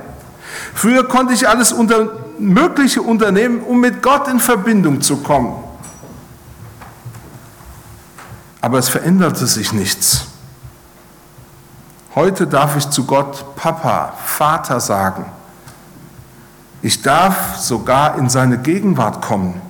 Früher 0.74 1.06
konnte 1.06 1.34
ich 1.34 1.48
alles 1.48 1.72
unter, 1.72 2.08
Mögliche 2.38 3.02
unternehmen, 3.02 3.62
um 3.62 3.80
mit 3.80 4.02
Gott 4.02 4.28
in 4.28 4.40
Verbindung 4.40 5.00
zu 5.00 5.18
kommen. 5.18 5.62
Aber 8.60 8.78
es 8.78 8.88
veränderte 8.88 9.46
sich 9.46 9.72
nichts. 9.72 10.26
Heute 12.14 12.46
darf 12.46 12.76
ich 12.76 12.88
zu 12.90 13.04
Gott 13.04 13.54
Papa, 13.56 14.14
Vater 14.24 14.80
sagen. 14.80 15.26
Ich 16.82 17.02
darf 17.02 17.56
sogar 17.56 18.18
in 18.18 18.28
seine 18.28 18.58
Gegenwart 18.58 19.22
kommen. 19.22 19.60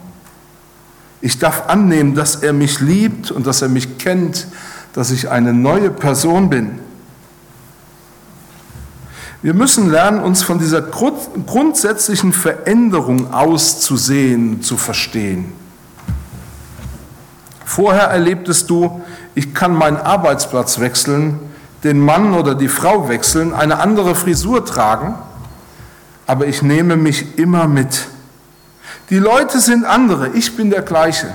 Ich 1.21 1.39
darf 1.39 1.69
annehmen, 1.69 2.15
dass 2.15 2.37
er 2.37 2.53
mich 2.53 2.81
liebt 2.81 3.31
und 3.31 3.47
dass 3.47 3.63
er 3.63 3.69
mich 3.69 3.99
kennt, 3.99 4.47
dass 4.93 5.11
ich 5.11 5.31
eine 5.31 5.53
neue 5.53 5.91
Person 5.91 6.51
bin. 6.51 6.79
Wir 9.41 9.55
müssen 9.55 9.91
lernen, 9.91 10.21
uns 10.21 10.43
von 10.43 10.59
dieser 10.59 10.83
grundsätzlichen 10.83 12.33
Veränderung 12.33 13.33
auszusehen, 13.33 14.63
zu 14.63 14.77
verstehen. 14.77 15.53
Vorher 17.65 18.09
erlebtest 18.09 18.69
du, 18.69 19.03
ich 19.35 19.55
kann 19.55 19.73
meinen 19.75 19.99
Arbeitsplatz 19.99 20.81
wechseln, 20.81 21.39
den 21.85 22.01
Mann 22.01 22.35
oder 22.35 22.57
die 22.57 22.69
Frau 22.69 23.09
wechseln, 23.09 23.55
eine 23.55 23.79
andere 23.79 24.17
Frisur 24.17 24.65
tragen, 24.65 25.15
aber 26.29 26.47
ich 26.47 26.63
nehme 26.63 26.97
mich 26.97 27.39
immer 27.39 27.67
mit. 27.67 28.07
Die 29.09 29.19
Leute 29.19 29.61
sind 29.61 29.87
andere, 29.87 30.29
ich 30.35 30.55
bin 30.55 30.69
der 30.69 30.83
gleiche. 30.83 31.35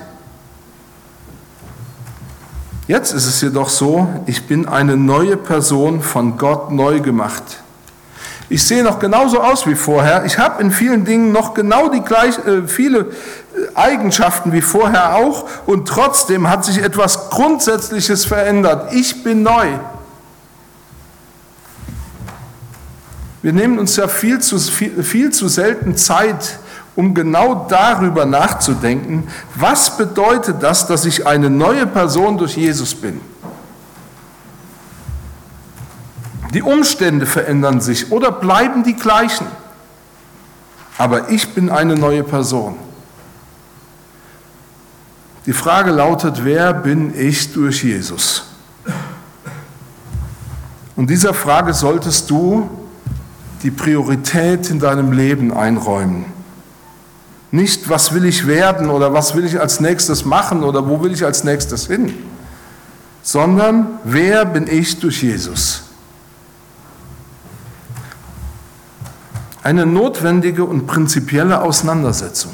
Jetzt 2.88 3.12
ist 3.12 3.26
es 3.26 3.42
jedoch 3.42 3.70
so, 3.70 4.08
ich 4.28 4.46
bin 4.46 4.68
eine 4.68 4.96
neue 4.96 5.36
Person 5.36 6.04
von 6.04 6.38
Gott 6.38 6.72
neu 6.72 7.00
gemacht. 7.00 7.44
Ich 8.50 8.64
sehe 8.68 8.84
noch 8.84 9.00
genauso 9.00 9.42
aus 9.42 9.66
wie 9.66 9.74
vorher. 9.74 10.26
Ich 10.26 10.38
habe 10.38 10.62
in 10.62 10.70
vielen 10.70 11.06
Dingen 11.06 11.32
noch 11.32 11.56
genau 11.56 11.90
die 11.90 12.02
gleich, 12.02 12.38
äh, 12.46 12.68
viele 12.68 13.00
äh, 13.00 13.06
Eigenschaften 13.74 14.52
wie 14.54 14.62
vorher 14.62 15.16
auch 15.16 15.48
und 15.66 15.88
trotzdem 15.88 16.48
hat 16.48 16.66
sich 16.66 16.78
etwas 16.78 17.32
Grundsätzliches 17.32 18.26
verändert. 18.26 18.94
Ich 18.94 19.24
bin 19.24 19.42
neu. 19.42 19.70
Wir 23.44 23.52
nehmen 23.52 23.78
uns 23.78 23.98
ja 23.98 24.08
viel 24.08 24.40
zu, 24.40 24.58
viel, 24.58 25.04
viel 25.04 25.32
zu 25.32 25.50
selten 25.50 25.98
Zeit, 25.98 26.60
um 26.96 27.14
genau 27.14 27.68
darüber 27.70 28.26
nachzudenken, 28.26 29.28
was 29.56 29.98
bedeutet 29.98 30.64
das, 30.64 30.88
dass 30.88 31.04
ich 31.04 31.28
eine 31.28 31.50
neue 31.50 31.86
Person 31.86 32.38
durch 32.38 32.56
Jesus 32.56 32.96
bin. 32.96 33.20
Die 36.54 36.62
Umstände 36.62 37.26
verändern 37.26 37.82
sich 37.82 38.12
oder 38.12 38.32
bleiben 38.32 38.84
die 38.84 38.96
gleichen. 38.96 39.48
Aber 40.98 41.30
ich 41.30 41.50
bin 41.54 41.70
eine 41.70 41.96
neue 41.96 42.24
Person. 42.24 42.78
Die 45.46 45.54
Frage 45.54 45.92
lautet, 45.92 46.46
wer 46.46 46.74
bin 46.74 47.14
ich 47.20 47.52
durch 47.52 47.84
Jesus? 47.84 48.46
Und 50.96 51.10
dieser 51.10 51.34
Frage 51.34 51.74
solltest 51.74 52.30
du 52.30 52.83
die 53.64 53.72
Priorität 53.72 54.70
in 54.70 54.80
deinem 54.80 55.14
Leben 55.14 55.54
einräumen. 55.54 56.26
Nicht, 57.52 57.90
was 57.90 58.14
will 58.14 58.26
ich 58.26 58.46
werden 58.46 58.90
oder 58.90 59.14
was 59.14 59.36
will 59.36 59.46
ich 59.46 59.60
als 59.60 59.80
nächstes 59.80 60.26
machen 60.26 60.64
oder 60.64 60.88
wo 60.88 61.02
will 61.02 61.14
ich 61.14 61.24
als 61.24 61.44
nächstes 61.44 61.88
hin, 61.88 62.14
sondern 63.22 64.00
wer 64.04 64.46
bin 64.46 64.68
ich 64.68 65.00
durch 65.00 65.24
Jesus? 65.24 65.84
Eine 69.62 69.86
notwendige 69.86 70.66
und 70.66 70.88
prinzipielle 70.88 71.62
Auseinandersetzung. 71.62 72.52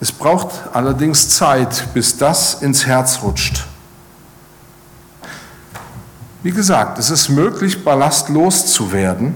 Es 0.00 0.10
braucht 0.12 0.54
allerdings 0.72 1.28
Zeit, 1.28 1.92
bis 1.92 2.16
das 2.16 2.62
ins 2.62 2.86
Herz 2.86 3.20
rutscht. 3.22 3.66
Wie 6.42 6.52
gesagt, 6.52 6.98
es 6.98 7.10
ist 7.10 7.28
möglich, 7.28 7.84
ballastlos 7.84 8.72
zu 8.72 8.92
werden 8.92 9.34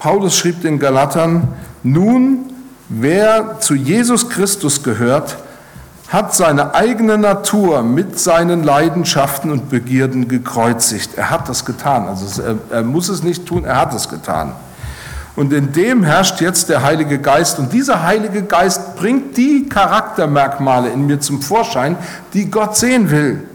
Paulus 0.00 0.34
schrieb 0.38 0.62
den 0.62 0.78
Galatern, 0.78 1.48
nun, 1.82 2.54
wer 2.88 3.60
zu 3.60 3.74
Jesus 3.74 4.30
Christus 4.30 4.82
gehört, 4.82 5.36
hat 6.08 6.34
seine 6.34 6.74
eigene 6.74 7.18
Natur 7.18 7.82
mit 7.82 8.18
seinen 8.18 8.64
Leidenschaften 8.64 9.52
und 9.52 9.68
Begierden 9.68 10.26
gekreuzigt. 10.26 11.10
Er 11.16 11.28
hat 11.28 11.50
das 11.50 11.66
getan. 11.66 12.08
Also 12.08 12.42
er, 12.42 12.56
er 12.70 12.82
muss 12.82 13.10
es 13.10 13.22
nicht 13.22 13.44
tun, 13.44 13.66
er 13.66 13.76
hat 13.76 13.94
es 13.94 14.08
getan. 14.08 14.52
Und 15.36 15.52
in 15.52 15.72
dem 15.72 16.02
herrscht 16.02 16.40
jetzt 16.40 16.70
der 16.70 16.82
Heilige 16.82 17.18
Geist. 17.18 17.58
Und 17.58 17.74
dieser 17.74 18.02
Heilige 18.02 18.42
Geist 18.42 18.96
bringt 18.96 19.36
die 19.36 19.68
Charaktermerkmale 19.68 20.88
in 20.88 21.06
mir 21.06 21.20
zum 21.20 21.42
Vorschein, 21.42 21.96
die 22.32 22.50
Gott 22.50 22.74
sehen 22.74 23.10
will. 23.10 23.46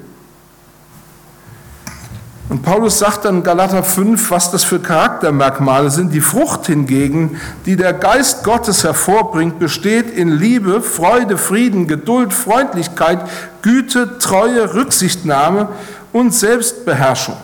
Und 2.48 2.62
Paulus 2.62 3.00
sagt 3.00 3.26
dann 3.26 3.38
in 3.38 3.44
Galater 3.44 3.84
5, 3.84 4.30
was 4.30 4.52
das 4.52 4.64
für 4.64 4.80
Charaktermerkmale 4.80 5.90
sind. 5.90 6.14
Die 6.14 6.22
Frucht 6.22 6.68
hingegen, 6.68 7.42
die 7.66 7.76
der 7.76 7.94
Geist 7.94 8.44
Gottes 8.44 8.84
hervorbringt, 8.84 9.58
besteht 9.58 10.16
in 10.16 10.30
Liebe, 10.30 10.82
Freude, 10.82 11.40
Frieden, 11.40 11.88
Geduld, 11.88 12.34
Freundlichkeit, 12.34 13.22
Güte, 13.64 14.20
Treue, 14.20 14.76
Rücksichtnahme 14.76 15.70
und 16.14 16.36
Selbstbeherrschung. 16.36 17.38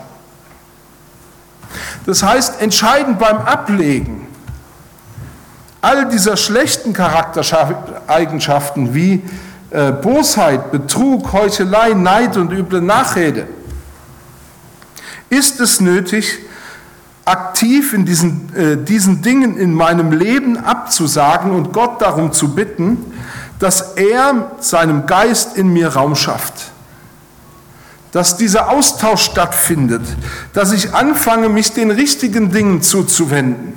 Das 2.06 2.22
heißt, 2.22 2.62
entscheidend 2.62 3.18
beim 3.18 3.40
Ablegen 3.40 4.28
all 5.82 6.08
dieser 6.10 6.38
schlechten 6.38 6.94
Charaktereigenschaften 6.94 8.94
wie 8.94 9.24
äh, 9.72 9.92
Bosheit, 9.92 10.72
Betrug, 10.72 11.34
Heuchelei, 11.34 11.94
Neid 11.94 12.38
und 12.38 12.52
üble 12.52 12.82
Nachrede, 12.82 13.48
ist 15.32 15.62
es 15.62 15.80
nötig, 15.80 16.40
aktiv 17.26 17.94
in 17.94 18.06
diesen, 18.06 18.54
äh, 18.56 18.78
diesen 18.78 19.22
Dingen 19.22 19.58
in 19.58 19.74
meinem 19.74 20.12
Leben 20.12 20.58
abzusagen 20.58 21.52
und 21.52 21.72
Gott 21.72 22.02
darum 22.02 22.34
zu 22.34 22.54
bitten, 22.54 22.98
dass 23.58 23.94
er 23.94 24.52
seinem 24.60 25.06
Geist 25.06 25.58
in 25.58 25.72
mir 25.72 25.90
Raum 25.90 26.16
schafft. 26.16 26.72
Dass 28.12 28.36
dieser 28.36 28.70
Austausch 28.70 29.24
stattfindet, 29.24 30.02
dass 30.52 30.74
ich 30.74 30.94
anfange, 30.94 31.48
mich 31.48 31.72
den 31.72 31.92
richtigen 31.92 32.52
Dingen 32.52 32.82
zuzuwenden. 32.82 33.74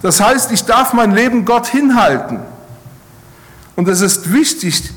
Das 0.00 0.20
heißt, 0.20 0.52
ich 0.52 0.64
darf 0.64 0.94
mein 0.94 1.14
Leben 1.14 1.44
Gott 1.44 1.66
hinhalten. 1.66 2.38
Und 3.74 3.88
es 3.88 4.00
ist 4.00 4.32
wichtig, 4.32 4.90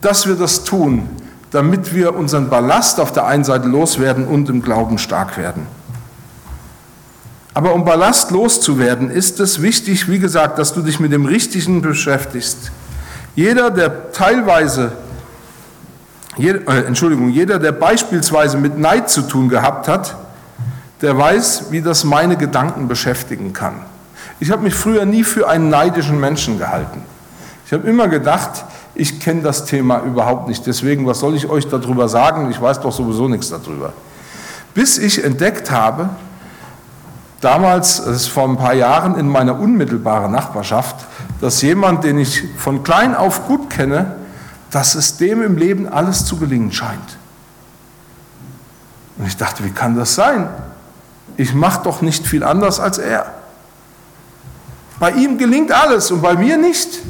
dass 0.00 0.28
wir 0.28 0.36
das 0.36 0.62
tun, 0.62 1.08
damit 1.52 1.94
wir 1.94 2.16
unseren 2.16 2.48
Ballast 2.48 2.98
auf 2.98 3.12
der 3.12 3.26
einen 3.26 3.44
Seite 3.44 3.68
loswerden 3.68 4.26
und 4.26 4.48
im 4.48 4.62
Glauben 4.62 4.98
stark 4.98 5.36
werden. 5.36 5.66
Aber 7.54 7.74
um 7.74 7.84
Ballast 7.84 8.30
loszuwerden, 8.30 9.10
ist 9.10 9.38
es 9.38 9.60
wichtig, 9.60 10.08
wie 10.08 10.18
gesagt, 10.18 10.58
dass 10.58 10.72
du 10.72 10.80
dich 10.80 10.98
mit 10.98 11.12
dem 11.12 11.26
Richtigen 11.26 11.82
beschäftigst. 11.82 12.72
Jeder, 13.34 13.70
der 13.70 14.12
teilweise, 14.12 14.92
jeder, 16.38 16.66
äh, 16.66 16.86
Entschuldigung, 16.86 17.28
jeder, 17.28 17.58
der 17.58 17.72
beispielsweise 17.72 18.56
mit 18.56 18.78
Neid 18.78 19.10
zu 19.10 19.20
tun 19.22 19.50
gehabt 19.50 19.86
hat, 19.86 20.16
der 21.02 21.18
weiß, 21.18 21.66
wie 21.70 21.82
das 21.82 22.04
meine 22.04 22.38
Gedanken 22.38 22.88
beschäftigen 22.88 23.52
kann. 23.52 23.74
Ich 24.40 24.50
habe 24.50 24.62
mich 24.62 24.74
früher 24.74 25.04
nie 25.04 25.24
für 25.24 25.48
einen 25.48 25.68
neidischen 25.68 26.18
Menschen 26.18 26.58
gehalten. 26.58 27.02
Ich 27.66 27.72
habe 27.74 27.88
immer 27.88 28.08
gedacht, 28.08 28.64
ich 28.94 29.20
kenne 29.20 29.42
das 29.42 29.64
Thema 29.64 30.00
überhaupt 30.00 30.48
nicht. 30.48 30.66
Deswegen, 30.66 31.06
was 31.06 31.20
soll 31.20 31.34
ich 31.34 31.48
euch 31.48 31.66
darüber 31.68 32.08
sagen? 32.08 32.50
Ich 32.50 32.60
weiß 32.60 32.80
doch 32.80 32.92
sowieso 32.92 33.28
nichts 33.28 33.48
darüber. 33.48 33.92
Bis 34.74 34.98
ich 34.98 35.24
entdeckt 35.24 35.70
habe, 35.70 36.10
damals, 37.40 38.04
das 38.04 38.16
ist 38.16 38.28
vor 38.28 38.44
ein 38.44 38.56
paar 38.56 38.74
Jahren 38.74 39.18
in 39.18 39.28
meiner 39.28 39.58
unmittelbaren 39.58 40.30
Nachbarschaft, 40.30 40.96
dass 41.40 41.62
jemand, 41.62 42.04
den 42.04 42.18
ich 42.18 42.44
von 42.58 42.82
klein 42.82 43.14
auf 43.14 43.46
gut 43.46 43.70
kenne, 43.70 44.16
dass 44.70 44.94
es 44.94 45.16
dem 45.16 45.42
im 45.42 45.56
Leben 45.56 45.88
alles 45.88 46.24
zu 46.24 46.36
gelingen 46.38 46.72
scheint. 46.72 47.18
Und 49.18 49.26
ich 49.26 49.36
dachte, 49.36 49.64
wie 49.64 49.70
kann 49.70 49.96
das 49.96 50.14
sein? 50.14 50.48
Ich 51.36 51.54
mache 51.54 51.82
doch 51.84 52.02
nicht 52.02 52.26
viel 52.26 52.44
anders 52.44 52.80
als 52.80 52.98
er. 52.98 53.26
Bei 54.98 55.10
ihm 55.12 55.38
gelingt 55.38 55.72
alles 55.72 56.10
und 56.10 56.22
bei 56.22 56.34
mir 56.34 56.56
nicht. 56.56 57.00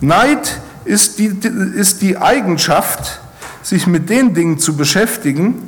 Neid 0.00 0.60
ist 0.84 1.18
die, 1.18 1.26
ist 1.26 2.02
die 2.02 2.16
Eigenschaft, 2.18 3.20
sich 3.62 3.86
mit 3.86 4.08
den 4.08 4.34
Dingen 4.34 4.58
zu 4.58 4.76
beschäftigen 4.76 5.62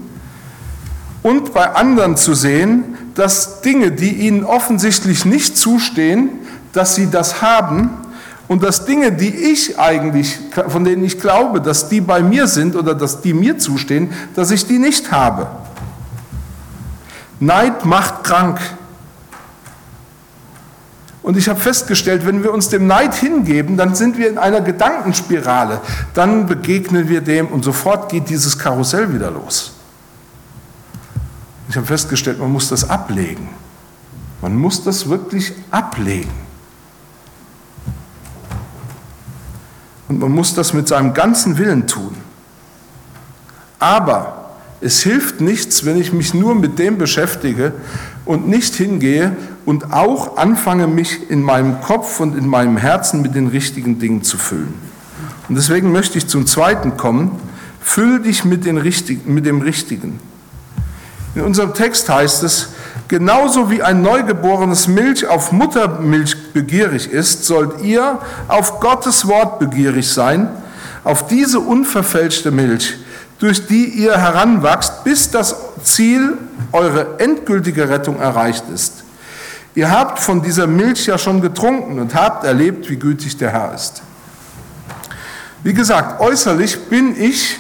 und 1.23 1.53
bei 1.53 1.75
anderen 1.75 2.17
zu 2.17 2.35
sehen, 2.35 2.97
dass 3.15 3.61
Dinge, 3.61 3.93
die 3.93 4.13
ihnen 4.27 4.45
offensichtlich 4.45 5.25
nicht 5.25 5.59
zustehen, 5.59 6.31
dass 6.73 6.95
sie 6.95 7.11
das 7.11 7.43
haben 7.43 7.91
und 8.49 8.63
dass 8.63 8.87
Dinge, 8.87 9.13
die 9.13 9.29
ich 9.29 9.79
eigentlich, 9.79 10.39
von 10.69 10.85
denen 10.85 11.05
ich 11.05 11.21
glaube, 11.21 11.61
dass 11.61 11.89
die 11.89 12.01
bei 12.01 12.23
mir 12.23 12.47
sind 12.47 12.77
oder 12.77 12.95
dass 12.95 13.21
die 13.21 13.35
mir 13.35 13.59
zustehen, 13.59 14.13
dass 14.35 14.51
ich 14.51 14.67
die 14.67 14.79
nicht 14.79 15.13
habe. 15.13 15.49
Neid 17.39 17.85
macht 17.85 18.25
krank. 18.25 18.61
Und 21.23 21.37
ich 21.37 21.49
habe 21.49 21.61
festgestellt, 21.61 22.27
wenn 22.27 22.43
wir 22.43 22.53
uns 22.53 22.69
dem 22.69 22.87
Neid 22.87 23.15
hingeben, 23.15 23.77
dann 23.77 23.95
sind 23.95 24.17
wir 24.17 24.29
in 24.29 24.39
einer 24.39 24.63
Gedankenspirale. 24.63 25.81
Dann 26.15 26.47
begegnen 26.47 27.09
wir 27.09 27.21
dem 27.21 27.49
und 27.49 27.63
sofort 27.63 28.11
geht 28.11 28.29
dieses 28.31 28.59
Karussell 28.59 29.13
wieder 29.13 29.31
los. 29.31 29.73
Ich 31.69 31.77
habe 31.77 31.87
festgestellt, 31.87 32.39
man 32.39 32.51
muss 32.51 32.69
das 32.69 32.89
ablegen. 32.89 33.49
Man 34.41 34.57
muss 34.57 34.83
das 34.83 35.09
wirklich 35.09 35.53
ablegen. 35.71 36.33
Und 40.09 40.19
man 40.19 40.33
muss 40.33 40.55
das 40.55 40.73
mit 40.73 40.89
seinem 40.89 41.15
ganzen 41.15 41.59
Willen 41.59 41.87
tun. 41.87 42.17
Aber 43.79 44.57
es 44.81 45.03
hilft 45.03 45.41
nichts, 45.41 45.85
wenn 45.85 46.01
ich 46.01 46.13
mich 46.13 46.35
nur 46.35 46.55
mit 46.55 46.79
dem 46.79 46.99
beschäftige 46.99 47.75
und 48.31 48.47
nicht 48.47 48.77
hingehe 48.77 49.37
und 49.67 49.93
auch 49.93 50.37
anfange, 50.37 50.87
mich 50.87 51.29
in 51.31 51.43
meinem 51.43 51.81
Kopf 51.81 52.21
und 52.21 52.39
in 52.39 52.47
meinem 52.47 52.77
Herzen 52.77 53.23
mit 53.23 53.35
den 53.35 53.49
richtigen 53.49 53.99
Dingen 53.99 54.23
zu 54.23 54.39
füllen. 54.39 54.73
Und 55.49 55.57
deswegen 55.57 55.91
möchte 55.91 56.17
ich 56.17 56.29
zum 56.29 56.47
Zweiten 56.47 56.97
kommen. 56.97 57.33
Füll 57.81 58.21
dich 58.23 58.45
mit, 58.45 58.67
den 58.67 58.79
Richtigen, 58.79 59.35
mit 59.35 59.47
dem 59.47 59.63
Richtigen. 59.63 60.21
In 61.35 61.43
unserem 61.43 61.75
Text 61.75 62.09
heißt 62.09 62.45
es, 62.45 62.69
genauso 63.09 63.69
wie 63.69 63.83
ein 63.83 64.01
neugeborenes 64.01 64.87
Milch 64.87 65.27
auf 65.27 65.51
Muttermilch 65.51 66.53
begierig 66.53 67.11
ist, 67.11 67.47
sollt 67.47 67.83
ihr 67.83 68.21
auf 68.47 68.79
Gottes 68.79 69.27
Wort 69.27 69.59
begierig 69.59 70.09
sein, 70.09 70.51
auf 71.03 71.27
diese 71.27 71.59
unverfälschte 71.59 72.53
Milch, 72.53 72.95
durch 73.41 73.67
die 73.67 73.87
ihr 73.87 74.17
heranwachst, 74.17 75.03
bis 75.03 75.33
das 75.33 75.57
Ziel, 75.83 76.39
eure 76.73 77.19
endgültige 77.19 77.89
Rettung 77.89 78.21
erreicht 78.21 78.65
ist. 78.73 79.05
Ihr 79.75 79.91
habt 79.91 80.19
von 80.19 80.43
dieser 80.43 80.67
Milch 80.67 81.07
ja 81.07 81.17
schon 81.17 81.41
getrunken 81.41 82.01
und 82.01 82.15
habt 82.15 82.45
erlebt, 82.45 82.89
wie 82.91 82.97
gütig 82.97 83.37
der 83.37 83.51
Herr 83.51 83.75
ist. 83.75 84.03
Wie 85.63 85.75
gesagt, 85.75 86.21
äußerlich 86.21 86.87
bin 86.89 87.21
ich 87.21 87.59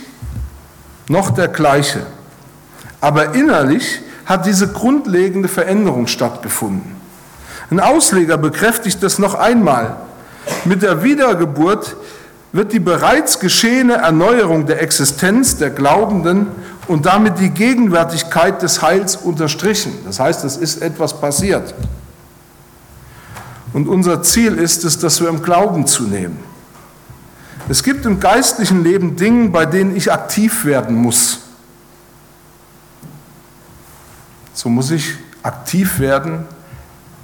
noch 1.09 1.31
der 1.31 1.49
gleiche, 1.49 2.07
aber 3.01 3.35
innerlich 3.35 4.01
hat 4.27 4.47
diese 4.47 4.69
grundlegende 4.69 5.49
Veränderung 5.49 6.07
stattgefunden. 6.07 6.97
Ein 7.71 7.81
Ausleger 7.81 8.37
bekräftigt 8.37 9.03
das 9.03 9.19
noch 9.19 9.35
einmal. 9.35 9.97
Mit 10.65 10.83
der 10.83 11.03
Wiedergeburt 11.03 11.97
wird 12.53 12.73
die 12.73 12.81
bereits 12.81 13.39
geschehene 13.39 13.95
Erneuerung 13.95 14.67
der 14.67 14.83
Existenz 14.83 15.57
der 15.57 15.71
Glaubenden 15.71 16.49
und 16.91 17.07
damit 17.07 17.39
die 17.39 17.51
Gegenwärtigkeit 17.51 18.63
des 18.63 18.83
Heils 18.83 19.15
unterstrichen. 19.15 19.93
Das 20.05 20.19
heißt, 20.19 20.43
es 20.43 20.57
ist 20.57 20.83
etwas 20.83 21.21
passiert. 21.21 21.73
Und 23.73 23.87
unser 23.87 24.25
Ziel 24.25 24.57
ist 24.57 24.85
es, 24.85 24.99
dass 24.99 25.21
wir 25.21 25.29
im 25.29 25.41
Glauben 25.41 25.87
zunehmen. 25.87 26.37
Es 27.69 27.85
gibt 27.85 28.05
im 28.07 28.19
geistlichen 28.19 28.83
Leben 28.83 29.15
Dinge, 29.15 29.51
bei 29.51 29.67
denen 29.67 29.95
ich 29.95 30.11
aktiv 30.11 30.65
werden 30.65 30.97
muss. 30.97 31.39
So 34.53 34.69
muss 34.69 34.91
ich 34.91 35.15
aktiv 35.45 36.01
werden, 36.01 36.45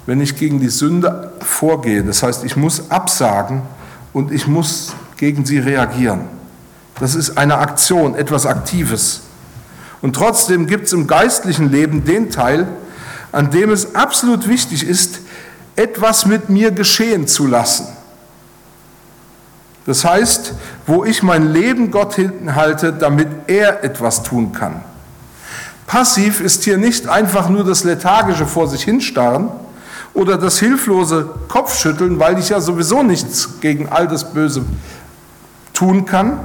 wenn 0.07 0.21
ich 0.21 0.37
gegen 0.37 0.61
die 0.61 0.69
Sünde 0.69 1.33
vorgehe. 1.41 2.05
Das 2.05 2.23
heißt, 2.23 2.45
ich 2.45 2.57
muss 2.57 2.89
absagen 2.93 3.63
und 4.13 4.31
ich 4.31 4.47
muss 4.47 4.95
gegen 5.17 5.45
sie 5.45 5.59
reagieren. 5.59 6.21
Das 7.01 7.17
ist 7.17 7.37
eine 7.37 7.59
Aktion, 7.59 8.15
etwas 8.15 8.47
Aktives. 8.47 9.26
Und 10.03 10.15
trotzdem 10.15 10.67
gibt 10.67 10.87
es 10.87 10.93
im 10.93 11.07
geistlichen 11.07 11.71
Leben 11.71 12.05
den 12.05 12.31
Teil, 12.31 12.69
an 13.33 13.51
dem 13.51 13.71
es 13.71 13.95
absolut 13.95 14.49
wichtig 14.49 14.87
ist, 14.87 15.21
etwas 15.75 16.27
mit 16.27 16.49
mir 16.49 16.71
geschehen 16.71 17.27
zu 17.27 17.47
lassen. 17.47 17.87
Das 19.85 20.05
heißt, 20.05 20.55
wo 20.87 21.05
ich 21.05 21.23
mein 21.23 21.53
Leben 21.53 21.91
Gott 21.91 22.15
hinhalte, 22.15 22.93
damit 22.93 23.29
er 23.47 23.85
etwas 23.85 24.23
tun 24.23 24.53
kann. 24.53 24.81
Passiv 25.87 26.41
ist 26.41 26.65
hier 26.65 26.79
nicht 26.79 27.09
einfach 27.09 27.49
nur 27.49 27.65
das 27.65 27.85
lethargische 27.85 28.47
vor 28.47 28.67
sich 28.67 28.83
hinstarren 28.83 29.49
oder 30.15 30.37
das 30.39 30.59
hilflose 30.59 31.31
Kopfschütteln, 31.49 32.19
weil 32.19 32.39
ich 32.39 32.49
ja 32.49 32.61
sowieso 32.61 33.05
nichts 33.05 33.61
gegen 33.61 33.89
all 33.89 34.09
das 34.09 34.33
Böse 34.33 34.65
tun 35.73 36.05
kann, 36.05 36.41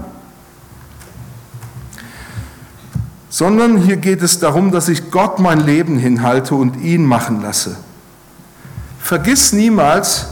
sondern 3.31 3.77
hier 3.77 3.95
geht 3.95 4.21
es 4.21 4.39
darum, 4.39 4.71
dass 4.71 4.89
ich 4.89 5.09
Gott 5.09 5.39
mein 5.39 5.61
Leben 5.61 5.97
hinhalte 5.97 6.53
und 6.53 6.81
ihn 6.81 7.05
machen 7.05 7.41
lasse. 7.41 7.77
Vergiss 8.99 9.53
niemals, 9.53 10.27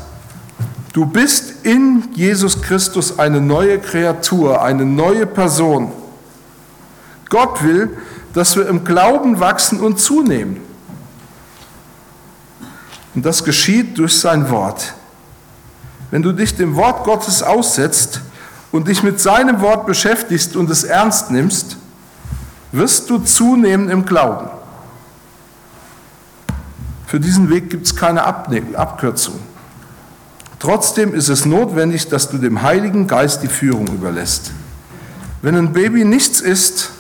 du 0.92 1.06
bist 1.06 1.66
in 1.66 2.10
Jesus 2.14 2.62
Christus 2.62 3.18
eine 3.18 3.40
neue 3.40 3.80
Kreatur, 3.80 4.62
eine 4.62 4.86
neue 4.86 5.26
Person. 5.26 5.94
Gott 7.30 7.64
will, 7.64 7.98
dass 8.34 8.58
wir 8.58 8.68
im 8.68 8.84
Glauben 8.84 9.40
wachsen 9.40 9.80
und 9.80 10.00
zunehmen. 10.00 10.58
Und 13.16 13.26
das 13.26 13.46
geschieht 13.46 13.98
durch 13.98 14.20
sein 14.20 14.50
Wort. 14.50 14.94
Wenn 16.12 16.22
du 16.22 16.34
dich 16.34 16.54
dem 16.54 16.76
Wort 16.76 17.06
Gottes 17.06 17.44
aussetzt 17.44 18.20
und 18.74 18.90
dich 18.90 19.04
mit 19.04 19.22
seinem 19.22 19.62
Wort 19.62 19.86
beschäftigst 19.86 20.58
und 20.58 20.70
es 20.70 20.84
ernst 20.84 21.32
nimmst, 21.32 21.78
wirst 22.72 23.10
du 23.10 23.20
zunehmen 23.20 23.90
im 23.90 24.06
Glauben. 24.06 24.50
Für 27.08 27.20
diesen 27.20 27.50
Weg 27.50 27.70
gibt 27.70 27.88
es 27.88 27.96
keine 27.96 28.24
Abkürzung. 28.26 29.40
Trotzdem 30.60 31.14
ist 31.16 31.30
es 31.30 31.46
notwendig, 31.46 32.08
dass 32.10 32.30
du 32.30 32.38
dem 32.38 32.62
Heiligen 32.62 33.08
Geist 33.08 33.42
die 33.42 33.48
Führung 33.48 33.88
überlässt. 33.88 34.52
Wenn 35.42 35.56
ein 35.56 35.74
Baby 35.74 36.04
nichts 36.04 36.42
isst, 36.42 36.92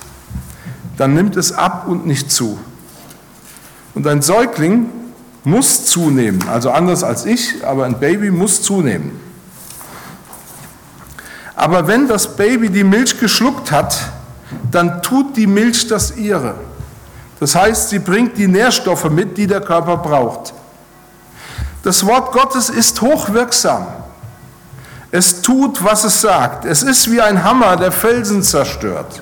dann 0.97 1.13
nimmt 1.13 1.35
es 1.35 1.51
ab 1.51 1.85
und 1.87 2.07
nicht 2.07 2.31
zu. 2.31 2.57
Und 3.93 4.07
ein 4.07 4.21
Säugling 4.21 4.89
muss 5.43 5.85
zunehmen, 5.85 6.47
also 6.47 6.71
anders 6.71 7.03
als 7.03 7.25
ich, 7.25 7.63
aber 7.65 7.85
ein 7.85 7.99
Baby 7.99 8.31
muss 8.31 8.61
zunehmen. 8.63 9.11
Aber 11.55 11.87
wenn 11.87 12.07
das 12.07 12.35
Baby 12.37 12.69
die 12.69 12.83
Milch 12.83 13.19
geschluckt 13.19 13.71
hat, 13.71 14.11
dann 14.71 15.01
tut 15.01 15.35
die 15.35 15.47
Milch 15.47 15.87
das 15.87 16.15
ihre. 16.17 16.55
Das 17.39 17.55
heißt, 17.55 17.89
sie 17.89 17.99
bringt 17.99 18.37
die 18.37 18.47
Nährstoffe 18.47 19.09
mit, 19.09 19.37
die 19.37 19.47
der 19.47 19.61
Körper 19.61 19.97
braucht. 19.97 20.53
Das 21.83 22.05
Wort 22.05 22.33
Gottes 22.33 22.69
ist 22.69 23.01
hochwirksam. 23.01 23.87
Es 25.11 25.41
tut, 25.41 25.83
was 25.83 26.03
es 26.03 26.21
sagt. 26.21 26.65
Es 26.65 26.83
ist 26.83 27.09
wie 27.09 27.21
ein 27.21 27.43
Hammer, 27.43 27.77
der 27.77 27.91
Felsen 27.91 28.43
zerstört. 28.43 29.21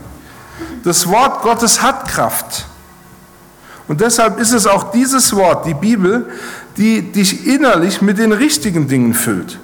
Das 0.83 1.07
Wort 1.07 1.43
Gottes 1.43 1.81
hat 1.81 2.07
Kraft. 2.07 2.65
Und 3.88 4.01
deshalb 4.01 4.39
ist 4.39 4.51
es 4.51 4.67
auch 4.67 4.91
dieses 4.91 5.33
Wort, 5.36 5.65
die 5.65 5.73
Bibel, 5.73 6.29
die 6.75 7.12
dich 7.12 7.47
innerlich 7.47 8.01
mit 8.01 8.17
den 8.17 8.33
richtigen 8.33 8.88
Dingen 8.88 9.13
füllt. 9.13 9.60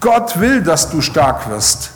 Gott 0.00 0.40
will, 0.40 0.62
dass 0.62 0.90
du 0.90 1.00
stark 1.00 1.48
wirst. 1.50 1.90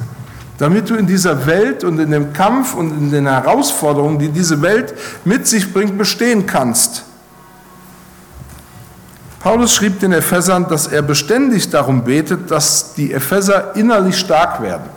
Damit 0.58 0.88
du 0.88 0.94
in 0.94 1.06
dieser 1.06 1.46
Welt 1.46 1.84
und 1.84 1.98
in 1.98 2.10
dem 2.10 2.32
Kampf 2.32 2.74
und 2.74 2.90
in 2.90 3.10
den 3.10 3.26
Herausforderungen, 3.26 4.18
die 4.18 4.28
diese 4.28 4.62
Welt 4.62 4.94
mit 5.24 5.46
sich 5.46 5.72
bringt, 5.72 5.98
bestehen 5.98 6.46
kannst. 6.46 7.04
Paulus 9.40 9.74
schrieb 9.74 10.00
den 10.00 10.12
Ephesern, 10.12 10.66
dass 10.68 10.88
er 10.88 11.02
beständig 11.02 11.70
darum 11.70 12.04
betet, 12.04 12.50
dass 12.50 12.94
die 12.94 13.12
Epheser 13.12 13.76
innerlich 13.76 14.18
stark 14.18 14.60
werden. 14.60 14.90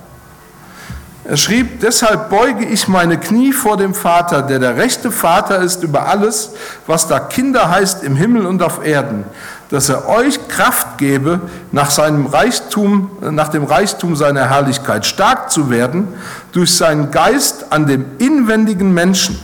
Er 1.26 1.38
schrieb, 1.38 1.82
deshalb 1.82 2.32
beuge 2.32 2.66
ich 2.66 2.88
meine 2.88 3.20
Knie 3.20 3.54
vor 3.54 3.78
dem 3.78 3.94
Vater, 3.94 4.42
der 4.42 4.58
der 4.58 4.78
rechte 4.78 5.12
Vater 5.12 5.60
ist 5.60 5.84
über 5.84 6.08
alles, 6.08 6.54
was 6.88 7.08
da 7.08 7.20
Kinder 7.20 7.70
heißt 7.70 8.04
im 8.04 8.16
Himmel 8.16 8.48
und 8.48 8.64
auf 8.64 8.84
Erden, 8.84 9.26
dass 9.70 9.88
er 9.88 10.08
euch 10.08 10.48
Kraft 10.48 10.98
gebe, 10.98 11.42
nach 11.72 11.92
seinem 11.92 12.26
Reichtum, 12.26 13.12
nach 13.22 13.50
dem 13.50 13.64
Reichtum 13.64 14.16
seiner 14.16 14.50
Herrlichkeit 14.50 15.06
stark 15.06 15.52
zu 15.52 15.70
werden, 15.70 16.08
durch 16.52 16.76
seinen 16.76 17.12
Geist 17.12 17.72
an 17.72 17.86
dem 17.86 18.06
inwendigen 18.18 18.94
Menschen, 18.94 19.40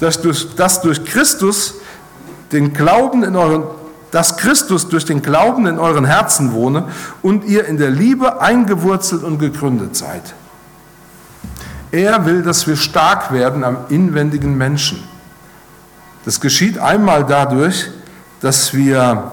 dass 0.00 0.20
durch, 0.20 0.54
dass 0.56 0.82
durch 0.82 1.04
Christus 1.04 1.74
den 2.50 2.72
Glauben 2.72 3.22
in 3.22 3.36
euren 3.36 3.64
dass 4.10 4.38
Christus 4.38 4.88
durch 4.88 5.04
den 5.04 5.20
Glauben 5.20 5.66
in 5.66 5.78
euren 5.78 6.06
Herzen 6.06 6.52
wohne 6.52 6.84
und 7.20 7.44
ihr 7.44 7.66
in 7.66 7.76
der 7.76 7.90
Liebe 7.90 8.40
eingewurzelt 8.40 9.22
und 9.22 9.38
gegründet 9.38 9.96
seid. 9.96 10.34
Er 11.90 12.24
will, 12.24 12.42
dass 12.42 12.66
wir 12.66 12.76
stark 12.76 13.32
werden 13.32 13.64
am 13.64 13.76
inwendigen 13.88 14.56
Menschen. 14.56 15.02
Das 16.24 16.40
geschieht 16.40 16.78
einmal 16.78 17.24
dadurch, 17.24 17.90
dass 18.40 18.74
wir 18.74 19.32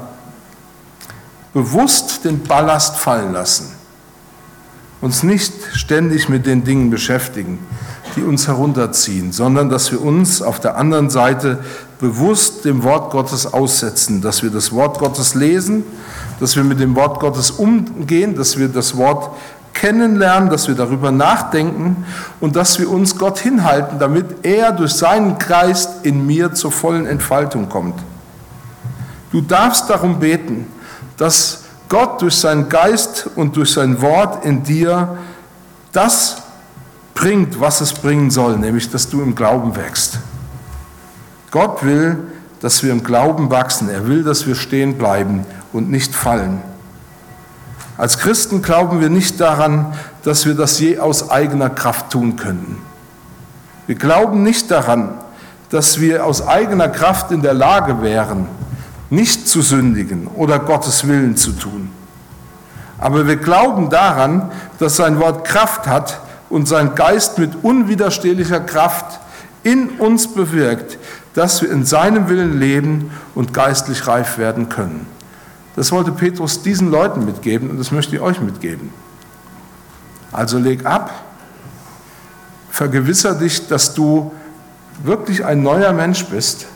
bewusst 1.54 2.26
den 2.26 2.44
Ballast 2.44 2.98
fallen 2.98 3.34
lassen, 3.34 3.72
uns 5.02 5.24
nicht 5.24 5.54
ständig 5.74 6.30
mit 6.30 6.46
den 6.46 6.63
Dingen 6.63 6.89
beschäftigen, 6.89 7.60
die 8.15 8.24
uns 8.24 8.48
herunterziehen, 8.48 9.32
sondern 9.32 9.70
dass 9.70 9.91
wir 9.91 10.02
uns 10.02 10.41
auf 10.41 10.60
der 10.60 10.78
anderen 10.78 11.10
Seite 11.10 11.63
bewusst 12.00 12.65
dem 12.65 12.84
Wort 12.84 13.12
Gottes 13.12 13.54
aussetzen, 13.54 14.22
dass 14.22 14.44
wir 14.44 14.50
das 14.50 14.72
Wort 14.72 15.00
Gottes 15.00 15.36
lesen, 15.36 15.84
dass 16.39 16.56
wir 16.56 16.63
mit 16.63 16.80
dem 16.80 16.96
Wort 16.96 17.20
Gottes 17.20 17.52
umgehen, 17.52 18.36
dass 18.36 18.58
wir 18.58 18.68
das 18.68 18.98
Wort 18.98 19.36
kennenlernen, 19.74 20.50
dass 20.50 20.68
wir 20.68 20.76
darüber 20.76 21.12
nachdenken 21.12 22.06
und 22.39 22.56
dass 22.56 22.80
wir 22.80 22.89
uns 22.89 23.18
Gott 23.18 23.39
hinhalten, 23.39 24.00
damit 24.00 24.44
er 24.44 24.72
durch 24.72 24.94
seinen 24.94 25.38
Geist 25.38 26.06
in 26.06 26.26
mir 26.26 26.54
zur 26.54 26.72
vollen 26.72 27.06
Entfaltung 27.06 27.70
kommt. 27.70 27.96
Du 29.36 29.41
darfst 29.41 29.89
darum 29.89 30.17
beten, 30.21 30.65
dass 31.17 31.65
Gott 31.89 32.21
durch 32.21 32.36
seinen 32.36 32.69
Geist 32.69 33.30
und 33.36 33.58
durch 33.58 33.74
sein 33.74 34.02
Wort 34.02 34.45
in 34.45 34.63
dir 34.63 35.17
das 35.91 36.38
bringt, 37.13 37.60
was 37.60 37.82
es 37.82 37.91
bringen 37.91 38.32
soll, 38.32 38.58
nämlich 38.58 38.89
dass 38.89 39.10
du 39.10 39.21
im 39.21 39.36
Glauben 39.36 39.76
wächst. 39.76 40.19
Gott 41.52 41.84
will, 41.84 42.17
dass 42.62 42.82
wir 42.82 42.93
im 42.93 43.04
Glauben 43.04 43.52
wachsen. 43.52 43.89
Er 43.89 44.08
will, 44.08 44.24
dass 44.24 44.48
wir 44.48 44.56
stehen 44.56 44.98
bleiben 44.98 45.45
und 45.74 45.91
nicht 45.91 46.15
fallen. 46.15 46.62
Als 47.98 48.19
Christen 48.19 48.62
glauben 48.62 49.02
wir 49.02 49.10
nicht 49.10 49.41
daran, 49.41 49.95
dass 50.24 50.45
wir 50.45 50.54
das 50.54 50.80
je 50.80 51.00
aus 51.00 51.30
eigener 51.30 51.69
Kraft 51.69 52.10
tun 52.10 52.38
können. 52.38 52.78
Wir 53.86 53.95
glauben 53.95 54.43
nicht 54.43 54.71
daran, 54.71 55.10
dass 55.71 56.00
wir 56.00 56.26
aus 56.26 56.48
eigener 56.48 56.88
Kraft 56.88 57.32
in 57.32 57.41
der 57.41 57.54
Lage 57.54 58.02
wären, 58.02 58.48
nicht 59.15 59.47
zu 59.47 59.62
sündigen 59.62 60.28
oder 60.28 60.60
Gottes 60.60 61.08
Willen 61.08 61.36
zu 61.38 61.51
tun. 61.54 61.89
Aber 62.97 63.28
wir 63.28 63.38
glauben 63.38 63.89
daran, 63.89 64.51
dass 64.80 64.95
sein 64.95 65.19
Wort 65.19 65.45
Kraft 65.45 65.88
hat 65.88 66.21
und 66.49 66.67
sein 66.67 66.95
Geist 66.95 67.38
mit 67.39 67.63
unwiderstehlicher 67.63 68.60
Kraft 68.60 69.19
in 69.63 69.89
uns 69.97 70.34
bewirkt, 70.34 70.97
dass 71.34 71.62
wir 71.62 71.71
in 71.71 71.86
seinem 71.86 72.30
Willen 72.30 72.60
leben 72.60 73.12
und 73.34 73.54
geistlich 73.54 74.08
reif 74.08 74.38
werden 74.38 74.69
können. 74.69 75.08
Das 75.75 75.91
wollte 75.91 76.12
Petrus 76.12 76.62
diesen 76.62 76.91
Leuten 76.91 77.25
mitgeben 77.25 77.69
und 77.69 77.78
das 77.78 77.91
möchte 77.91 78.15
ich 78.15 78.21
euch 78.21 78.39
mitgeben. 78.39 78.91
Also 80.32 80.58
leg 80.58 80.86
ab, 80.86 81.12
vergewisser 82.69 83.36
dich, 83.36 83.67
dass 83.67 83.93
du 83.93 84.32
wirklich 85.04 85.43
ein 85.43 85.63
neuer 85.63 85.91
Mensch 85.91 86.25
bist, 86.25 86.67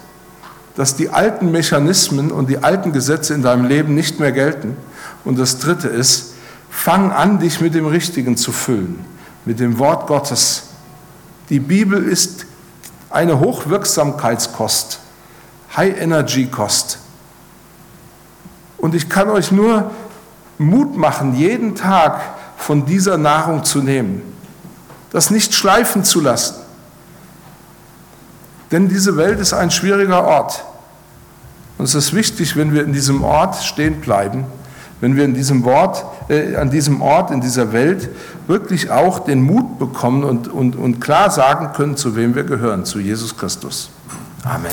dass 0.75 0.95
die 0.95 1.09
alten 1.09 1.51
Mechanismen 1.51 2.31
und 2.31 2.49
die 2.49 2.63
alten 2.63 2.91
Gesetze 2.93 3.33
in 3.33 3.41
deinem 3.41 3.65
Leben 3.65 3.95
nicht 3.95 4.19
mehr 4.19 4.31
gelten. 4.31 4.77
Und 5.25 5.37
das 5.37 5.59
Dritte 5.59 5.87
ist, 5.87 6.33
fang 6.69 7.11
an, 7.11 7.39
dich 7.39 7.61
mit 7.61 7.73
dem 7.73 7.85
Richtigen 7.85 8.37
zu 8.37 8.51
füllen, 8.51 9.03
mit 9.45 9.59
dem 9.59 9.79
Wort 9.79 10.07
Gottes. 10.07 10.63
Die 11.49 11.59
Bibel 11.59 12.01
ist 12.03 12.45
eine 13.09 13.39
Hochwirksamkeitskost, 13.39 14.99
High-Energy-Kost. 15.75 16.99
Und 18.77 18.95
ich 18.95 19.09
kann 19.09 19.29
euch 19.29 19.51
nur 19.51 19.91
Mut 20.57 20.95
machen, 20.95 21.35
jeden 21.35 21.75
Tag 21.75 22.21
von 22.57 22.85
dieser 22.85 23.17
Nahrung 23.17 23.63
zu 23.63 23.81
nehmen, 23.81 24.21
das 25.11 25.31
nicht 25.31 25.53
schleifen 25.53 26.03
zu 26.03 26.21
lassen. 26.21 26.55
Denn 28.71 28.87
diese 28.87 29.17
Welt 29.17 29.39
ist 29.39 29.53
ein 29.53 29.71
schwieriger 29.71 30.23
Ort. 30.23 30.63
Und 31.77 31.85
es 31.85 31.95
ist 31.95 32.13
wichtig, 32.13 32.55
wenn 32.55 32.73
wir 32.73 32.83
in 32.83 32.93
diesem 32.93 33.23
Ort 33.23 33.55
stehen 33.55 34.01
bleiben, 34.01 34.45
wenn 35.01 35.15
wir 35.15 35.23
in 35.23 35.33
diesem 35.33 35.63
Wort, 35.63 36.03
äh, 36.29 36.55
an 36.55 36.69
diesem 36.69 37.01
Ort, 37.01 37.31
in 37.31 37.41
dieser 37.41 37.71
Welt 37.71 38.09
wirklich 38.47 38.91
auch 38.91 39.19
den 39.19 39.41
Mut 39.41 39.79
bekommen 39.79 40.23
und, 40.23 40.47
und, 40.49 40.75
und 40.75 40.99
klar 40.99 41.31
sagen 41.31 41.71
können, 41.73 41.95
zu 41.95 42.15
wem 42.15 42.35
wir 42.35 42.43
gehören, 42.43 42.85
zu 42.85 42.99
Jesus 42.99 43.37
Christus. 43.37 43.89
Amen. 44.43 44.71